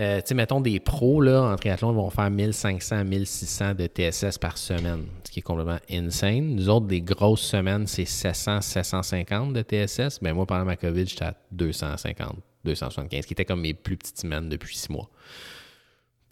[0.00, 4.38] euh, tu sais, mettons des pros là, en triathlon vont faire 1500, 1600 de TSS
[4.38, 6.56] par semaine, ce qui est complètement insane.
[6.56, 10.20] Nous autres, des grosses semaines, c'est 700, 750 de TSS.
[10.22, 14.18] Mais moi, pendant ma COVID, j'étais à 250, 275, qui était comme mes plus petites
[14.18, 15.08] semaines depuis six mois.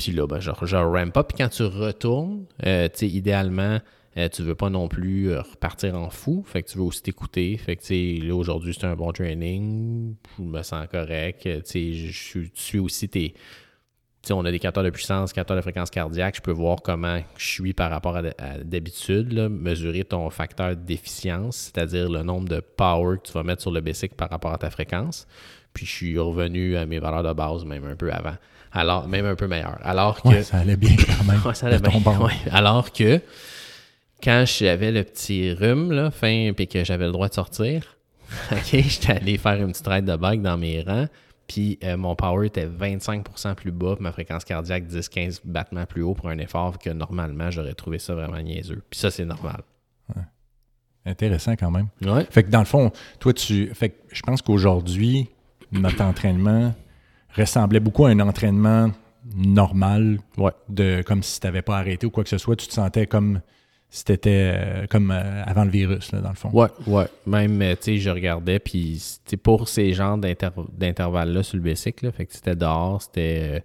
[0.02, 1.28] Puis là, ben, je, je ramp up.
[1.28, 3.78] Puis quand tu retournes, euh, tu sais, idéalement,
[4.16, 6.42] euh, tu veux pas non plus euh, repartir en fou.
[6.44, 7.56] Fait que tu veux aussi t'écouter.
[7.56, 7.86] Fait que, tu
[8.18, 10.16] sais, là, aujourd'hui, c'est un bon training.
[10.38, 11.42] Je me sens correct.
[11.42, 13.34] Tu sais, je suis aussi tes.
[14.22, 16.34] sais, on a des capteurs de puissance, capteurs de fréquence cardiaque.
[16.34, 18.22] Je peux voir comment je suis par rapport à,
[18.64, 19.32] d'habitude.
[19.32, 23.80] Mesurer ton facteur d'efficience, c'est-à-dire le nombre de power que tu vas mettre sur le
[23.80, 25.28] bicycle par rapport à ta fréquence.
[25.72, 28.34] Puis je suis revenu à mes valeurs de base, même un peu avant.
[28.72, 29.78] Alors, même un peu meilleur.
[29.82, 30.28] Alors que.
[30.28, 31.40] Ouais, ça allait bien quand même.
[31.44, 32.00] Ouais, ça allait bien.
[32.18, 32.32] Ouais.
[32.50, 33.20] Alors que
[34.22, 37.96] quand j'avais le petit rhume, là, fin, puis que j'avais le droit de sortir,
[38.52, 41.08] OK, j'étais allé faire une petite ride de bike dans mes rangs,
[41.46, 46.02] puis euh, mon power était 25% plus bas, puis ma fréquence cardiaque 10-15 battements plus
[46.02, 48.82] haut pour un effort que normalement, j'aurais trouvé ça vraiment niaiseux.
[48.88, 49.62] Puis ça, c'est normal.
[51.04, 51.88] Intéressant quand même.
[52.02, 52.24] Ouais.
[52.30, 53.74] Fait que dans le fond, toi, tu.
[53.74, 55.28] Fait que je pense qu'aujourd'hui,
[55.72, 56.72] notre entraînement
[57.36, 58.90] ressemblait beaucoup à un entraînement
[59.36, 60.50] normal, Ouais.
[60.68, 62.56] de, comme si tu n'avais pas arrêté ou quoi que ce soit.
[62.56, 63.40] Tu te sentais comme
[63.88, 66.50] si tu étais comme euh, avant le virus, là, dans le fond.
[66.52, 67.06] Ouais, ouais.
[67.26, 69.00] Même, euh, tu sais, je regardais, puis
[69.42, 73.62] pour ces genres d'inter- d'intervalles-là sur le bicycle, là, fait que c'était dehors, c'était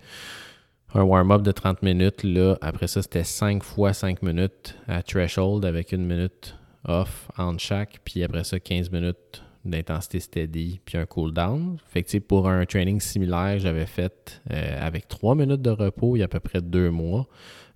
[0.96, 2.58] euh, un warm-up de 30 minutes, là.
[2.62, 6.56] Après ça, c'était 5 fois 5 minutes à threshold avec une minute
[6.88, 11.78] off entre chaque, puis après ça, 15 minutes d'intensité steady, puis un cool-down.
[11.88, 16.22] Fait pour un training similaire, j'avais fait euh, avec 3 minutes de repos il y
[16.22, 17.28] a à peu près 2 mois.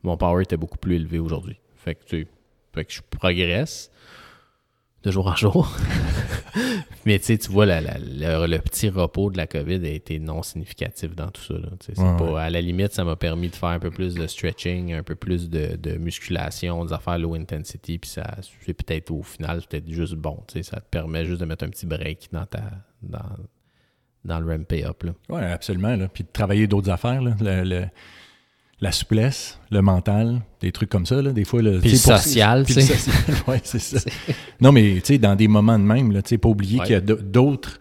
[0.04, 1.60] Mon power était beaucoup plus élevé aujourd'hui.
[1.76, 2.26] Fait que
[2.88, 3.91] je progresse
[5.04, 5.76] de jour en jour.
[7.06, 10.44] Mais tu vois, la- la- le, le petit repos de la COVID a été non
[10.44, 11.56] significatif dans tout ça.
[11.56, 11.70] là.
[11.80, 12.42] Tu sais, c'est Ouais, pas- ouais.
[12.42, 15.16] À la limite, ça m'a permis de faire un peu plus de stretching, un peu
[15.16, 18.36] plus de, de musculation, des affaires low intensity, puis ça,
[18.66, 20.44] c'est peut-être au final, c'est peut-être juste bon.
[20.62, 22.62] Ça te permet juste de mettre un petit break dans ta
[23.02, 23.20] dans,
[24.24, 25.04] dans le ramp up.
[25.30, 25.96] Oui, absolument.
[25.96, 26.08] Là.
[26.08, 27.34] Puis de travailler d'autres affaires, là.
[27.42, 27.88] Le- le-
[28.82, 31.22] la souplesse, le mental, des trucs comme ça.
[31.22, 31.32] Là.
[31.32, 32.82] Des fois, là, Puis le social, tu sais.
[33.63, 34.00] c'est ça.
[34.60, 36.86] Non, mais tu sais, dans des moments de même, tu sais, pas oublier Ouais.
[36.86, 37.80] qu'il y a d'autres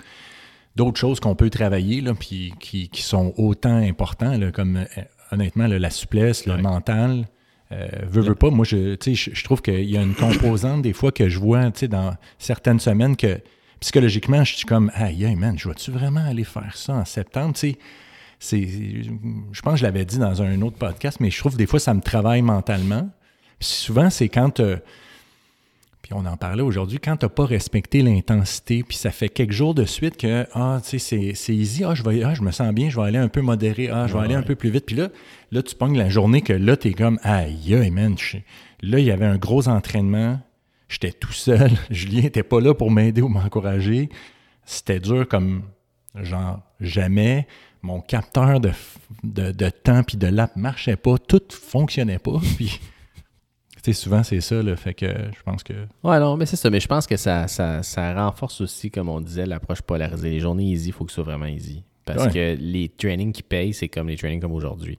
[0.77, 4.85] d'autres choses qu'on peut travailler, là, puis qui, qui sont autant importants, là, comme euh,
[5.33, 7.27] honnêtement, là, la souplesse, le mental.
[7.73, 10.15] Euh, veux, veux pas, moi, je, tu sais, je, je trouve qu'il y a une
[10.15, 13.41] composante des fois que je vois, tu sais, dans certaines semaines que
[13.81, 17.57] psychologiquement, je suis comme, aïe, aïe, man, je vais-tu vraiment aller faire ça en septembre,
[17.57, 17.77] sais?
[18.43, 21.59] C'est, je pense que je l'avais dit dans un autre podcast, mais je trouve que
[21.59, 23.09] des fois, ça me travaille mentalement.
[23.59, 24.79] Puis souvent, c'est quand, euh,
[26.01, 29.53] puis on en parlait aujourd'hui, quand tu n'as pas respecté l'intensité, puis ça fait quelques
[29.53, 32.41] jours de suite que, ah, tu sais, c'est, c'est easy, ah je, vais, ah, je
[32.41, 34.43] me sens bien, je vais aller un peu modéré, ah, je vais Ouais, aller un
[34.43, 34.87] peu plus vite.
[34.87, 35.09] Puis là,
[35.53, 38.39] là, tu pognes la journée que là, tu es comme, aïe, aïe, man, je-
[38.81, 40.41] là, il y avait un gros entraînement,
[40.89, 44.09] j'étais tout seul, Julien n'était pas là pour m'aider ou m'encourager.
[44.65, 45.65] C'était dur comme,
[46.15, 47.47] genre, jamais.
[47.83, 52.39] Mon capteur de, f- de, de temps puis de lap marchait pas, tout fonctionnait pas.
[52.57, 52.79] Puis,
[53.77, 55.73] tu sais, souvent, c'est ça, là, fait que je pense que.
[56.03, 56.69] Ouais, non, mais c'est ça.
[56.69, 60.29] Mais je pense que ça, ça, ça renforce aussi, comme on disait, l'approche polarisée.
[60.31, 61.83] Les journées easy, il faut que ce soit vraiment easy.
[62.05, 62.31] Parce Ouais.
[62.33, 64.97] que les trainings qui payent, c'est comme les trainings comme aujourd'hui.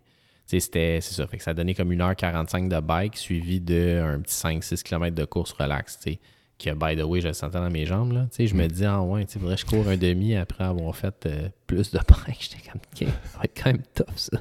[0.48, 1.28] Tu sais, c'était, c'est ça.
[1.28, 5.52] Fait que ça donnait comme 1h45 de bike suivi d'un petit 5-6 km de course
[5.54, 6.20] relax, tu sais.
[6.64, 8.22] Que, by the way, je le sentais dans mes jambes, là.
[8.30, 10.36] Tu sais, je me dis, ah ouais, tu sais, faudrait que je cours un demi
[10.36, 12.38] après avoir fait euh, plus de bike.
[12.40, 14.38] J'étais comme, OK, ça va être quand même tough, ça.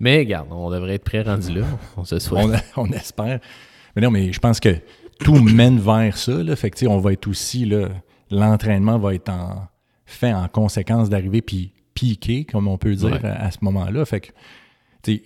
[0.00, 1.66] Mais, regarde, on devrait être prêt rendu là.
[1.96, 2.64] On se souhaite.
[2.76, 3.40] On, on espère.
[3.94, 4.74] Mais non, mais je pense que
[5.20, 6.32] tout mène vers ça.
[6.42, 6.56] Là.
[6.56, 7.88] Fait que, on va être aussi, là,
[8.30, 9.68] l'entraînement va être en,
[10.06, 13.24] fait en conséquence d'arriver puis piquer, comme on peut dire, Ouais.
[13.28, 14.04] à, à ce moment-là.
[14.06, 14.30] Fait que,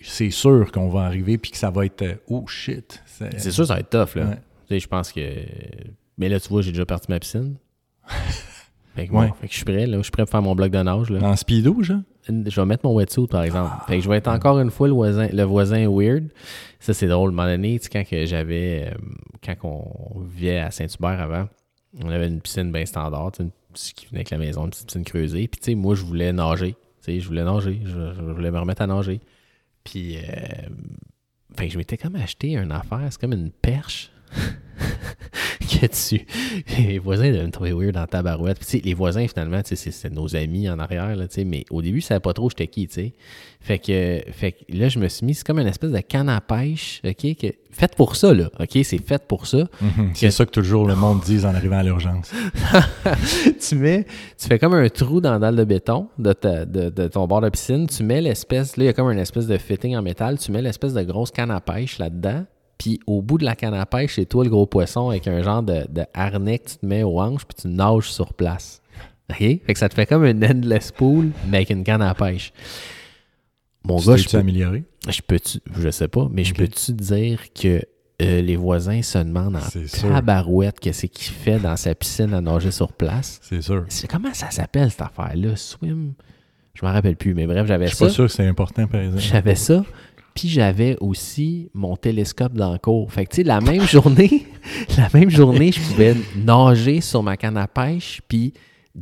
[0.03, 3.01] c'est sûr qu'on va arriver puis que ça va être euh, oh shit.
[3.05, 4.25] C'est sûr, ça va être tough, là.
[4.29, 4.37] Ouais.
[4.67, 5.21] Tu sais, je pense que.
[6.17, 7.55] Mais là, tu vois, j'ai déjà parti ma piscine.
[8.95, 9.27] Fait que, Ouais.
[9.27, 9.97] bon, fait que je suis prêt, là.
[9.97, 11.21] Je suis prêt pour faire mon bloc de nage, là.
[11.21, 12.01] En speedo, genre?
[12.27, 13.71] Je vais mettre mon wetsuit, par exemple.
[13.87, 16.29] Fait que je vais être encore une fois le voisin, le voisin weird.
[16.79, 17.29] Ça, c'est drôle.
[17.29, 18.91] À un moment donné, tu sais, quand que j'avais.
[18.91, 18.97] euh,
[19.45, 21.47] quand on vivait à Saint-Hubert avant,
[22.03, 24.63] on avait une piscine bien standard, tu sais, une- ce qui venait avec la maison,
[24.65, 25.47] une petite piscine creusée.
[25.47, 26.71] Puis, tu sais, moi, je voulais nager.
[26.73, 27.79] Tu sais, je voulais nager.
[27.85, 29.21] Je, je voulais me remettre à nager.
[29.83, 30.21] Puis, euh,
[31.55, 33.05] fait que je m'étais comme acheté une affaire.
[33.11, 34.11] C'est comme une perche.
[35.59, 36.25] que tu.
[36.77, 38.59] Les voisins devaient me trouver weird dans ta barouette.
[38.65, 42.19] Puis, les voisins, finalement, c'est- nos amis en arrière, là, mais au début, je savais
[42.19, 43.13] pas trop j'étais qui, tu sais.
[43.59, 46.29] Fait que, fait que là, je me suis mis, c'est comme une espèce de canne
[46.29, 49.67] à pêche, OK, que, fait pour ça, là, OK, c'est fait pour ça.
[49.81, 50.11] Mhm.
[50.13, 52.31] C'est ça que toujours le monde dit en arrivant à l'urgence.
[53.69, 54.05] tu mets,
[54.37, 57.27] tu fais comme un trou dans la dalle de béton de, ta- de, de ton
[57.27, 59.95] bord de piscine, tu mets l'espèce, là, il y a comme une espèce de fitting
[59.97, 62.45] en métal, tu mets l'espèce de grosse canne à pêche là-dedans,
[62.77, 65.41] puis au bout de la canne à pêche, c'est toi le gros poisson avec un
[65.41, 68.81] genre de, de harnais que tu te mets aux hanches, puis tu nages sur place.
[69.29, 69.37] OK?
[69.39, 72.53] Fait que ça te fait comme une endless pool, mais avec une canne à pêche.
[73.83, 74.83] Mon Tu gars, je peux, amélioré?
[75.09, 77.81] je peux-tu, je sais pas, mais je peux-tu dire que
[78.21, 82.71] euh, les voisins se demandent en tabarouette qu'est-ce qu'il fait dans sa piscine à nager
[82.71, 83.39] sur place?
[83.43, 83.85] C'est sûr.
[84.09, 85.55] Comment ça s'appelle cette affaire-là?
[85.55, 86.13] Swim?
[86.73, 88.05] Je m'en rappelle plus, mais bref, j'avais Je suis ça.
[88.05, 89.21] pas sûr que c'est important, par exemple.
[89.21, 89.83] J'avais ça.
[90.37, 93.11] Puis j'avais aussi mon télescope dans le cours.
[93.11, 94.45] Fait que tu sais, la même journée,
[94.95, 98.53] la même journée, je pouvais nager sur ma canne à pêche, puis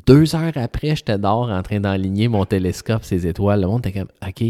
[0.07, 3.61] Deux heures après, j'étais dehors en train d'enligner mon télescope, ces étoiles.
[3.61, 4.43] Le monde était comme, OK,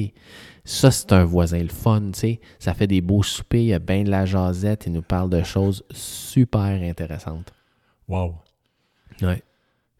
[0.64, 2.40] ça, c'est un voisin le fun, tu sais.
[2.60, 5.30] Ça fait des beaux soupers, il y a bien de la jasette, il nous parle
[5.30, 7.52] de choses super intéressantes.
[8.08, 8.36] Wow.
[9.22, 9.42] Ouais.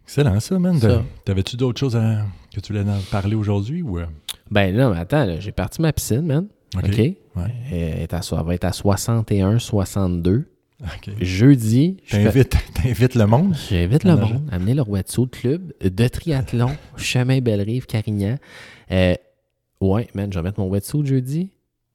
[0.04, 0.80] Excellent, ça, man.
[0.80, 1.04] Ça.
[1.26, 4.00] T'avais-tu d'autres choses à- que tu voulais en parler aujourd'hui ou.
[4.00, 4.06] euh?
[4.52, 6.48] Ben là, mais attends, j'ai parti ma piscine, man.
[6.78, 6.86] OK?
[6.90, 6.98] OK?
[6.98, 7.54] Ouais.
[7.72, 10.50] Elle, est à, elle va être à 61, 62.
[10.84, 11.10] OK.
[11.22, 13.56] Jeudi, je fais- T'invites, t'invites le monde?
[13.70, 18.38] J'invite le monde à amener leur wetsuit club de triathlon, chemin Belle-Rive, Carignan.
[18.92, 19.16] Euh,
[19.82, 21.50] ouais, man, je vais mettre mon wetsuit jeudi,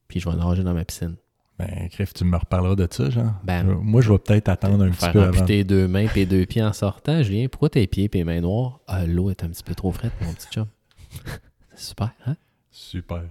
[0.09, 1.17] puis je vais nager dans ma piscine.
[1.59, 3.35] Ben, Criff, tu me reparleras de ça, genre.
[3.45, 5.29] Ben, Euh, Moi, je vais peut-être attendre un petit peu avant.
[5.39, 7.23] amputer deux mains et deux pieds en sortant.
[7.23, 8.81] Julien, pourquoi tes pieds et tes mains noires?
[8.87, 10.67] Ah, l'eau est un petit peu trop frette, mon petit chum.
[11.75, 12.37] C'est super, hein?
[12.71, 13.25] Super.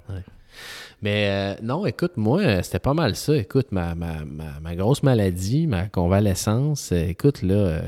[1.02, 3.36] Mais euh, non, écoute, moi, euh, c'était pas mal ça.
[3.36, 7.82] Écoute, ma, ma, ma, ma grosse maladie, ma convalescence, euh, écoute, là, euh,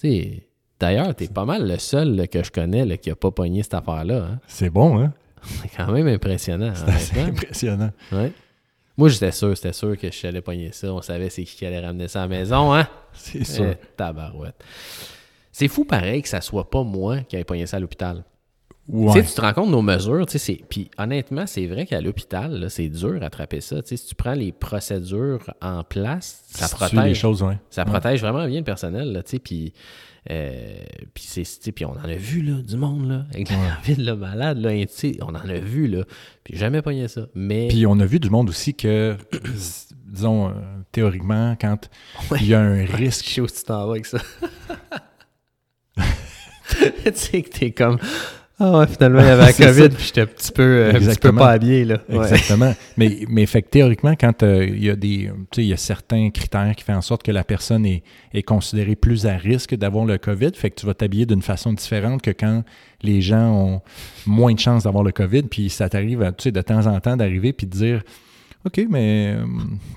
[0.00, 0.48] tu sais,
[0.80, 3.62] d'ailleurs, t'es pas mal le seul là, que je connais là, qui a pas pogné
[3.62, 4.24] cette affaire-là.
[4.24, 4.40] Hein?
[4.46, 5.12] C'est bon, hein?
[5.42, 6.72] C'est quand même impressionnant.
[6.98, 7.90] C'est impressionnant.
[8.12, 8.32] Ouais.
[8.96, 10.92] Moi, j'étais sûr, c'était sûr que je allais pogner ça.
[10.92, 12.88] On savait c'est qui qui allait ramener ça à la maison, hein?
[13.12, 13.66] C'est sûr.
[13.66, 14.56] Eh, tabarouette.
[15.52, 18.24] C'est fou pareil que ça soit pas moi qui ait pogné ça à l'hôpital.
[18.88, 19.12] Ouais.
[19.12, 21.84] Tu sais, tu te rends compte de nos mesures, tu sais, puis honnêtement, c'est vrai
[21.84, 23.82] qu'à l'hôpital, c'est dur d'attraper ça.
[23.82, 27.04] Tu sais, si tu prends les procédures en place, ça Si protège.
[27.04, 27.58] les choses, ouais.
[27.68, 27.90] Ça Ouais.
[27.90, 29.74] protège vraiment bien le personnel, là, tu sais, puis...
[30.30, 30.78] euh,
[31.14, 34.72] puis on en a vu, là, du monde, là, avec la ville, là, malade, là,
[34.72, 36.04] et tu sais, on en a vu, là,
[36.42, 37.26] puis jamais pogné ça.
[37.34, 37.68] Mais...
[37.68, 39.16] Puis on a vu du monde aussi que,
[40.06, 40.52] disons, euh,
[40.92, 41.90] théoriquement, quand
[42.40, 44.18] il y a un Je risque, sais où tu t'en vas avec ça.
[46.68, 47.98] tu sais que t'es comme...
[48.60, 50.98] Ah ouais, finalement, il y avait la COVID, puis j'étais un petit peu, euh, un
[50.98, 51.98] petit peu pas habillé, là.
[52.08, 52.16] Ouais.
[52.16, 52.74] Exactement.
[52.96, 55.30] mais, mais fait que théoriquement, quand euh, il y a des.
[55.52, 58.02] Tu sais, il y a certains critères qui font en sorte que la personne est,
[58.34, 61.72] est considérée plus à risque d'avoir le COVID, fait que tu vas t'habiller d'une façon
[61.72, 62.64] différente que quand
[63.02, 63.80] les gens ont
[64.26, 67.16] moins de chances d'avoir le COVID, puis ça t'arrive, tu sais, de temps en temps
[67.16, 68.02] d'arriver puis de dire
[68.64, 69.44] OK, mais euh,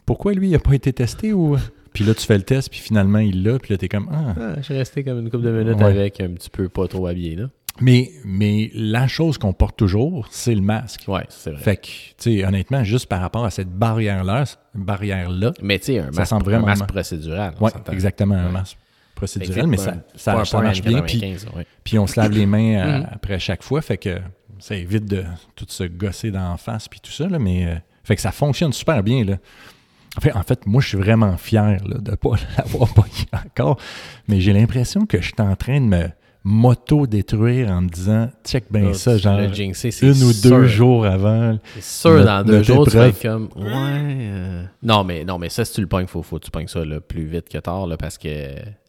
[0.06, 1.58] pourquoi lui, il n'a pas été testé ou.
[1.94, 4.34] Puis là, tu fais le test, puis finalement, il l'a, puis là, t'es comme Ah.
[4.40, 5.84] Ah, je suis resté comme une couple de minutes Ouais.
[5.86, 7.50] avec un petit peu pas trop habillé, là.
[7.82, 11.04] Mais, mais la chose qu'on porte toujours, c'est le masque.
[11.08, 11.62] Ouais, c'est vrai.
[11.62, 14.44] Fait que, tu sais, honnêtement, juste par rapport à cette barrière-là,
[14.76, 17.54] barrière-là, Mais tu sais, un Ça masque, un masque procédural.
[17.60, 17.92] ouais, s'entend.
[17.92, 18.78] exactement, un masque
[19.16, 21.02] procédural, mais ça, ça, marche bien.
[21.02, 21.66] Puis, 95, ouais.
[21.84, 23.08] puis on se lave les mains euh, Mhm.
[23.12, 24.20] après chaque fois, fait que
[24.60, 25.24] ça évite de
[25.56, 28.74] tout se gosser d'en face puis tout ça, là, mais euh, fait que ça fonctionne
[28.74, 29.38] super bien, là.
[30.18, 33.26] En fait, en fait, moi, je suis vraiment fier là, de ne pas l'avoir pogné
[33.34, 33.78] encore,
[34.28, 36.10] mais j'ai l'impression que je suis en train de me
[36.44, 41.06] m'auto-détruire en me disant check bien Là, ça, tu genre jinxé, une ou deux jours
[41.06, 41.58] avant.
[41.76, 43.50] C'est sûr, Notre- dans deux jours, tu vas être comme.
[43.56, 43.70] Ouais.
[43.72, 46.68] euh, Non, mais, non, mais ça, si tu le pognes, faut, faut que tu pognes
[46.68, 48.28] ça là, plus vite que tard, là, parce que.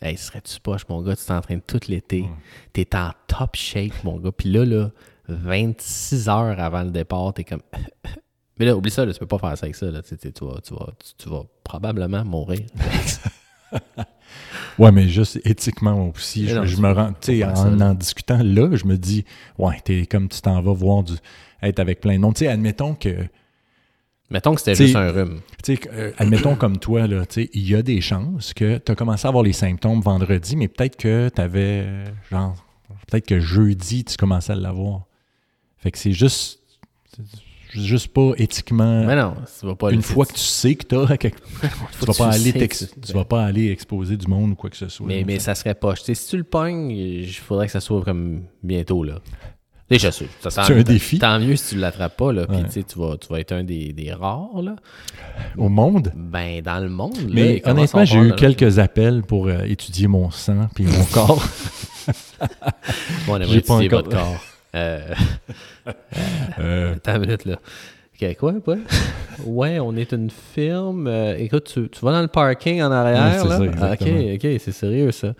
[0.00, 2.24] Hey, serais-tu poche, mon gars, tu t'entraînes tout l'été.
[2.72, 4.32] T'es en top shape, mon gars.
[4.32, 4.90] Puis là, là,
[5.28, 7.62] 26 heures avant le départ, t'es comme.
[8.58, 9.90] Mais là, oublie ça, là, tu peux pas faire ça avec ça.
[9.90, 10.02] Là.
[10.02, 12.60] Tu, sais, tu vas, tu, vas, tu, tu vas probablement mourir.
[14.78, 17.94] Ouais, mais juste éthiquement aussi, je, non, je tu me rends, tu sais, en en
[17.94, 19.24] discutant là, je me dis,
[19.58, 21.14] ouais, t'es comme tu t'en vas voir du,
[21.62, 22.34] être avec plein de monde.
[22.34, 23.26] Tu sais, admettons que,
[24.30, 25.40] Mettons que c'était juste un rhume.
[25.62, 28.78] tu sais, euh, admettons comme toi, là, tu sais, il y a des chances que
[28.78, 31.86] tu as commencé à avoir les symptômes vendredi, mais peut-être que tu avais,
[32.30, 32.54] genre,
[33.10, 35.02] peut-être que jeudi, tu commençais à l'avoir.
[35.76, 36.60] Fait que c'est juste,
[37.80, 39.04] juste pas éthiquement.
[39.04, 42.14] Mais non, tu vas pas une fois que tu sais que tu as, tu vas
[42.14, 45.06] pas le aller tu vas pas aller exposer du monde ou quoi que ce soit.
[45.06, 45.94] Mais, mais ça serait pas.
[45.94, 49.14] Tu sais, si tu le pognes, il faudrait que ça soit comme bientôt, là.
[49.90, 51.18] Déjà, sent- C'est un défi.
[51.18, 52.46] Tant mieux si tu l'attrapes pas, là.
[52.46, 52.64] Puis, Ouais.
[52.64, 54.76] tu sais, tu vas, tu vas être un des, des rares, là.
[55.58, 56.12] Au monde?
[56.16, 57.14] Ben, dans le monde.
[57.30, 61.44] Mais honnêtement, j'ai eu quelques appels pour euh, étudier mon sang puis mon corps.
[63.26, 64.44] Bon, on aimerait j'ai pas encore- votre corps.
[64.74, 65.14] Euh,
[66.58, 67.58] Euh, attends une minute, là.
[68.14, 68.76] Ok, quoi, quoi?
[69.44, 71.06] ouais, on est une firme.
[71.06, 73.58] Euh, écoute, tu, tu vas dans le parking en arrière, là?
[73.58, 75.34] ça, Ah, ok, ok, c'est sérieux, ça.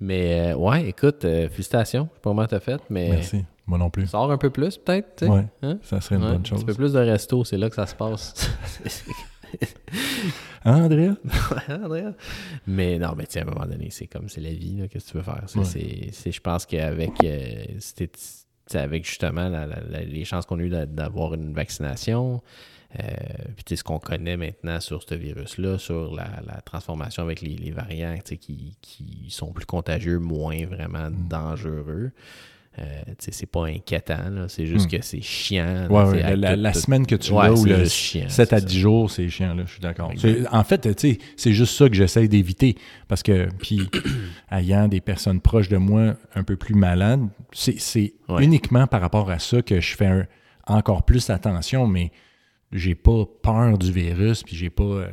[0.00, 2.08] Mais, euh, ouais, écoute, euh, félicitations.
[2.10, 3.08] Je sais pas comment t'as fait, mais...
[3.10, 3.44] merci.
[3.66, 4.06] Moi non plus.
[4.06, 5.30] Sors un peu plus, peut-être, tu sais.
[5.30, 5.78] Ouais, Hein?
[5.82, 6.60] ça serait une Ouais, bonne Un chose.
[6.60, 8.34] petit peu plus de resto, c'est là que ça se passe.
[10.64, 11.14] Hein, Andrea?
[11.68, 12.12] Andrea?
[12.66, 15.06] Mais non, mais tiens, à un moment donné, c'est comme c'est la vie, là, qu'est-ce
[15.06, 15.42] que tu veux faire?
[15.46, 15.64] C'est, Ouais.
[15.64, 17.64] c'est- c'est- je pense qu'avec euh,
[18.74, 22.42] avec justement la- la- la- les chances qu'on a eu d'a- d'avoir une vaccination,
[22.98, 23.02] euh,
[23.64, 28.16] puis ce qu'on connaît maintenant sur ce virus-là, sur la, transformation avec les, les variants
[28.24, 32.12] qui, qui sont plus contagieux, moins vraiment dangereux.
[32.78, 34.96] Euh, c'est pas inquiétant, là, c'est juste Hmm.
[34.98, 35.86] que c'est chiant.
[35.90, 37.76] Ouais, ouais, la, avec la- tout- la tout- semaine que tu Ouais, l'as ou le
[37.80, 38.80] juste chiant, 7 à c'est 10 ça.
[38.80, 40.12] jours, c'est chiant, là, je suis d'accord.
[40.52, 40.88] En fait,
[41.36, 42.76] c'est juste ça que j'essaie d'éviter.
[43.08, 43.88] Parce que, puis,
[44.50, 49.38] ayant des personnes proches de moi un peu plus malades, c'est uniquement par rapport à
[49.38, 50.26] ça que je fais un-
[50.66, 52.12] encore plus attention, mais
[52.72, 54.82] j'ai pas peur du virus, puis j'ai pas.
[54.84, 55.08] euh,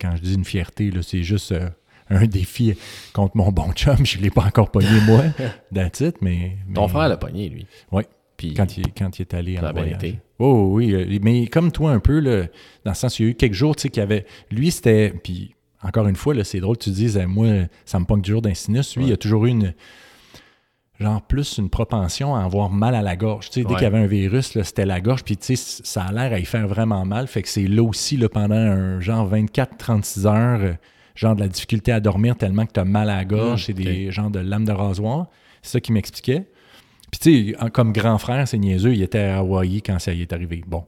[0.00, 1.52] quand je dis une fierté, là, c'est juste.
[1.52, 1.68] euh,
[2.10, 2.74] un défi
[3.12, 5.22] contre mon bon chum, je l'ai pas encore pogné moi,
[5.74, 7.66] that's it, mais, Ton frère l'a pogné, lui.
[7.92, 8.06] Ouais.
[8.36, 9.94] Puis, quand il, quand il est allé en voyage.
[9.96, 10.20] été.
[10.38, 12.44] Oh oui, euh, mais comme toi un peu, là,
[12.84, 14.26] dans le sens, il y a eu quelques jours, tu sais, qu'il y avait...
[14.52, 15.10] Lui, c'était...
[15.24, 17.48] Puis, encore une fois, là, c'est drôle que tu dises, euh, moi,
[17.84, 18.94] ça me pogne toujours d'un sinus.
[18.96, 19.10] Lui, Ouais.
[19.10, 19.74] il a toujours eu une...
[21.00, 23.50] Genre, plus une propension à avoir mal à la gorge.
[23.50, 23.74] Tu sais, dès Ouais.
[23.74, 25.24] qu'il y avait un virus, c'était la gorge.
[25.24, 27.26] Puis, tu sais, ça a l'air à y faire vraiment mal.
[27.26, 30.76] Fait que c'est là aussi, là, pendant un genre 24-36 heures,
[31.18, 33.62] genre de la difficulté à dormir tellement que tu as mal à la gorge.
[33.62, 35.26] Mm, c'est des genres de lames de rasoir.
[35.62, 36.46] C'est ça qu'il m'expliquait.
[37.10, 40.22] Puis, tu sais, comme grand frère, c'est niaiseux, il était à Hawaï quand ça y
[40.22, 40.62] est arrivé.
[40.66, 40.84] Bon,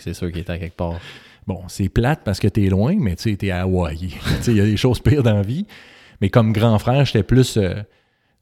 [0.00, 0.98] c'est sûr qu'il était à quelque part.
[1.46, 4.14] Bon, c'est plate parce que t'es loin, mais tu sais, t'es à Hawaï.
[4.46, 5.66] il y a des choses pires dans la vie.
[6.22, 7.74] Mais comme grand frère, j'étais plus, euh,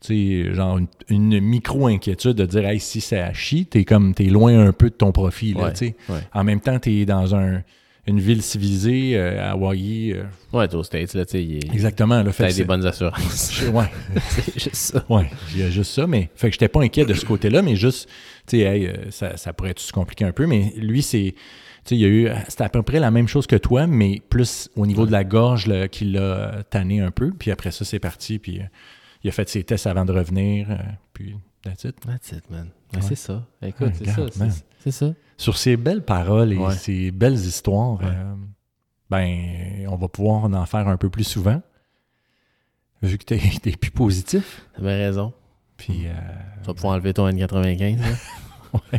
[0.00, 4.26] tu sais, genre une, une micro-inquiétude de dire, hey, si ça chie, t'es comme, t'es
[4.26, 5.96] loin un peu de ton profit, là, Ouais, tu sais.
[6.10, 6.20] ouais.
[6.32, 7.64] En même temps, t'es dans un,
[8.06, 10.12] une ville civilisée, euh, à Hawaï.
[10.12, 11.72] euh, Ouais, t'es aux States, là, tu sais, est...
[11.72, 12.32] exactement, là.
[12.32, 13.62] Fait que des bonnes assurances.
[13.72, 13.84] Ouais,
[14.28, 15.04] c'est juste ça.
[15.08, 17.62] ouais, il y a juste ça, mais fait que j'étais pas inquiet de ce côté-là,
[17.62, 18.08] mais juste,
[18.46, 21.34] tu sais, hey, euh, ça, ça pourrait tout se compliquer un peu, mais lui, c'est,
[21.36, 21.40] tu
[21.84, 24.20] sais, il y a eu, c'était à peu près la même chose que toi, mais
[24.28, 27.84] plus au niveau de la gorge là, qui l'a tanné un peu, puis après ça,
[27.84, 28.64] c'est parti, puis euh,
[29.22, 30.76] il a fait ses tests avant de revenir, euh,
[31.12, 31.94] puis that's it.
[32.04, 32.70] That's it, man.
[32.92, 33.06] Ouais, Ouais.
[33.08, 33.46] C'est ça.
[33.64, 34.26] Écoute, c'est ça.
[34.82, 35.14] C'est ça.
[35.42, 36.74] Sur ces belles paroles et Ouais.
[36.74, 38.06] ces belles histoires, Ouais.
[38.06, 38.34] euh,
[39.10, 41.60] ben, on va pouvoir en faire un peu plus souvent,
[43.02, 45.32] vu que t'es, t'es plus positif, T'as bien raison.
[45.76, 46.06] puis...
[46.06, 46.12] euh,
[46.60, 47.98] Tu vas pouvoir enlever ton N95.
[47.98, 48.06] là.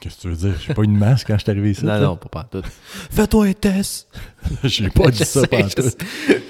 [0.00, 0.54] Qu'est-ce que tu veux dire?
[0.64, 1.84] J'ai pas eu de masque quand je suis arrivé ici.
[1.84, 2.62] non, non, pas partout.
[3.10, 4.08] Fais-toi un test.
[4.64, 5.82] J'ai pas dit ça je tout.
[5.82, 5.96] sais.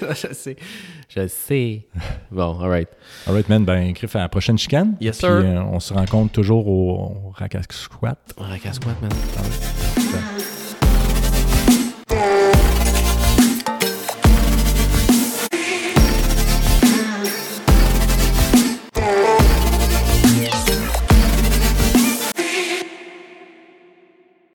[0.29, 0.55] Je sais.
[1.09, 1.87] Je sais.
[2.31, 2.89] Bon, all right.
[3.25, 3.63] Alright, man.
[3.65, 4.95] Ben, Griff, à la prochaine chicane.
[4.99, 5.29] Yes, Puis, sir.
[5.31, 8.17] euh, on se rencontre toujours au, au Rack Squat.
[8.37, 9.11] On casse quoi, man?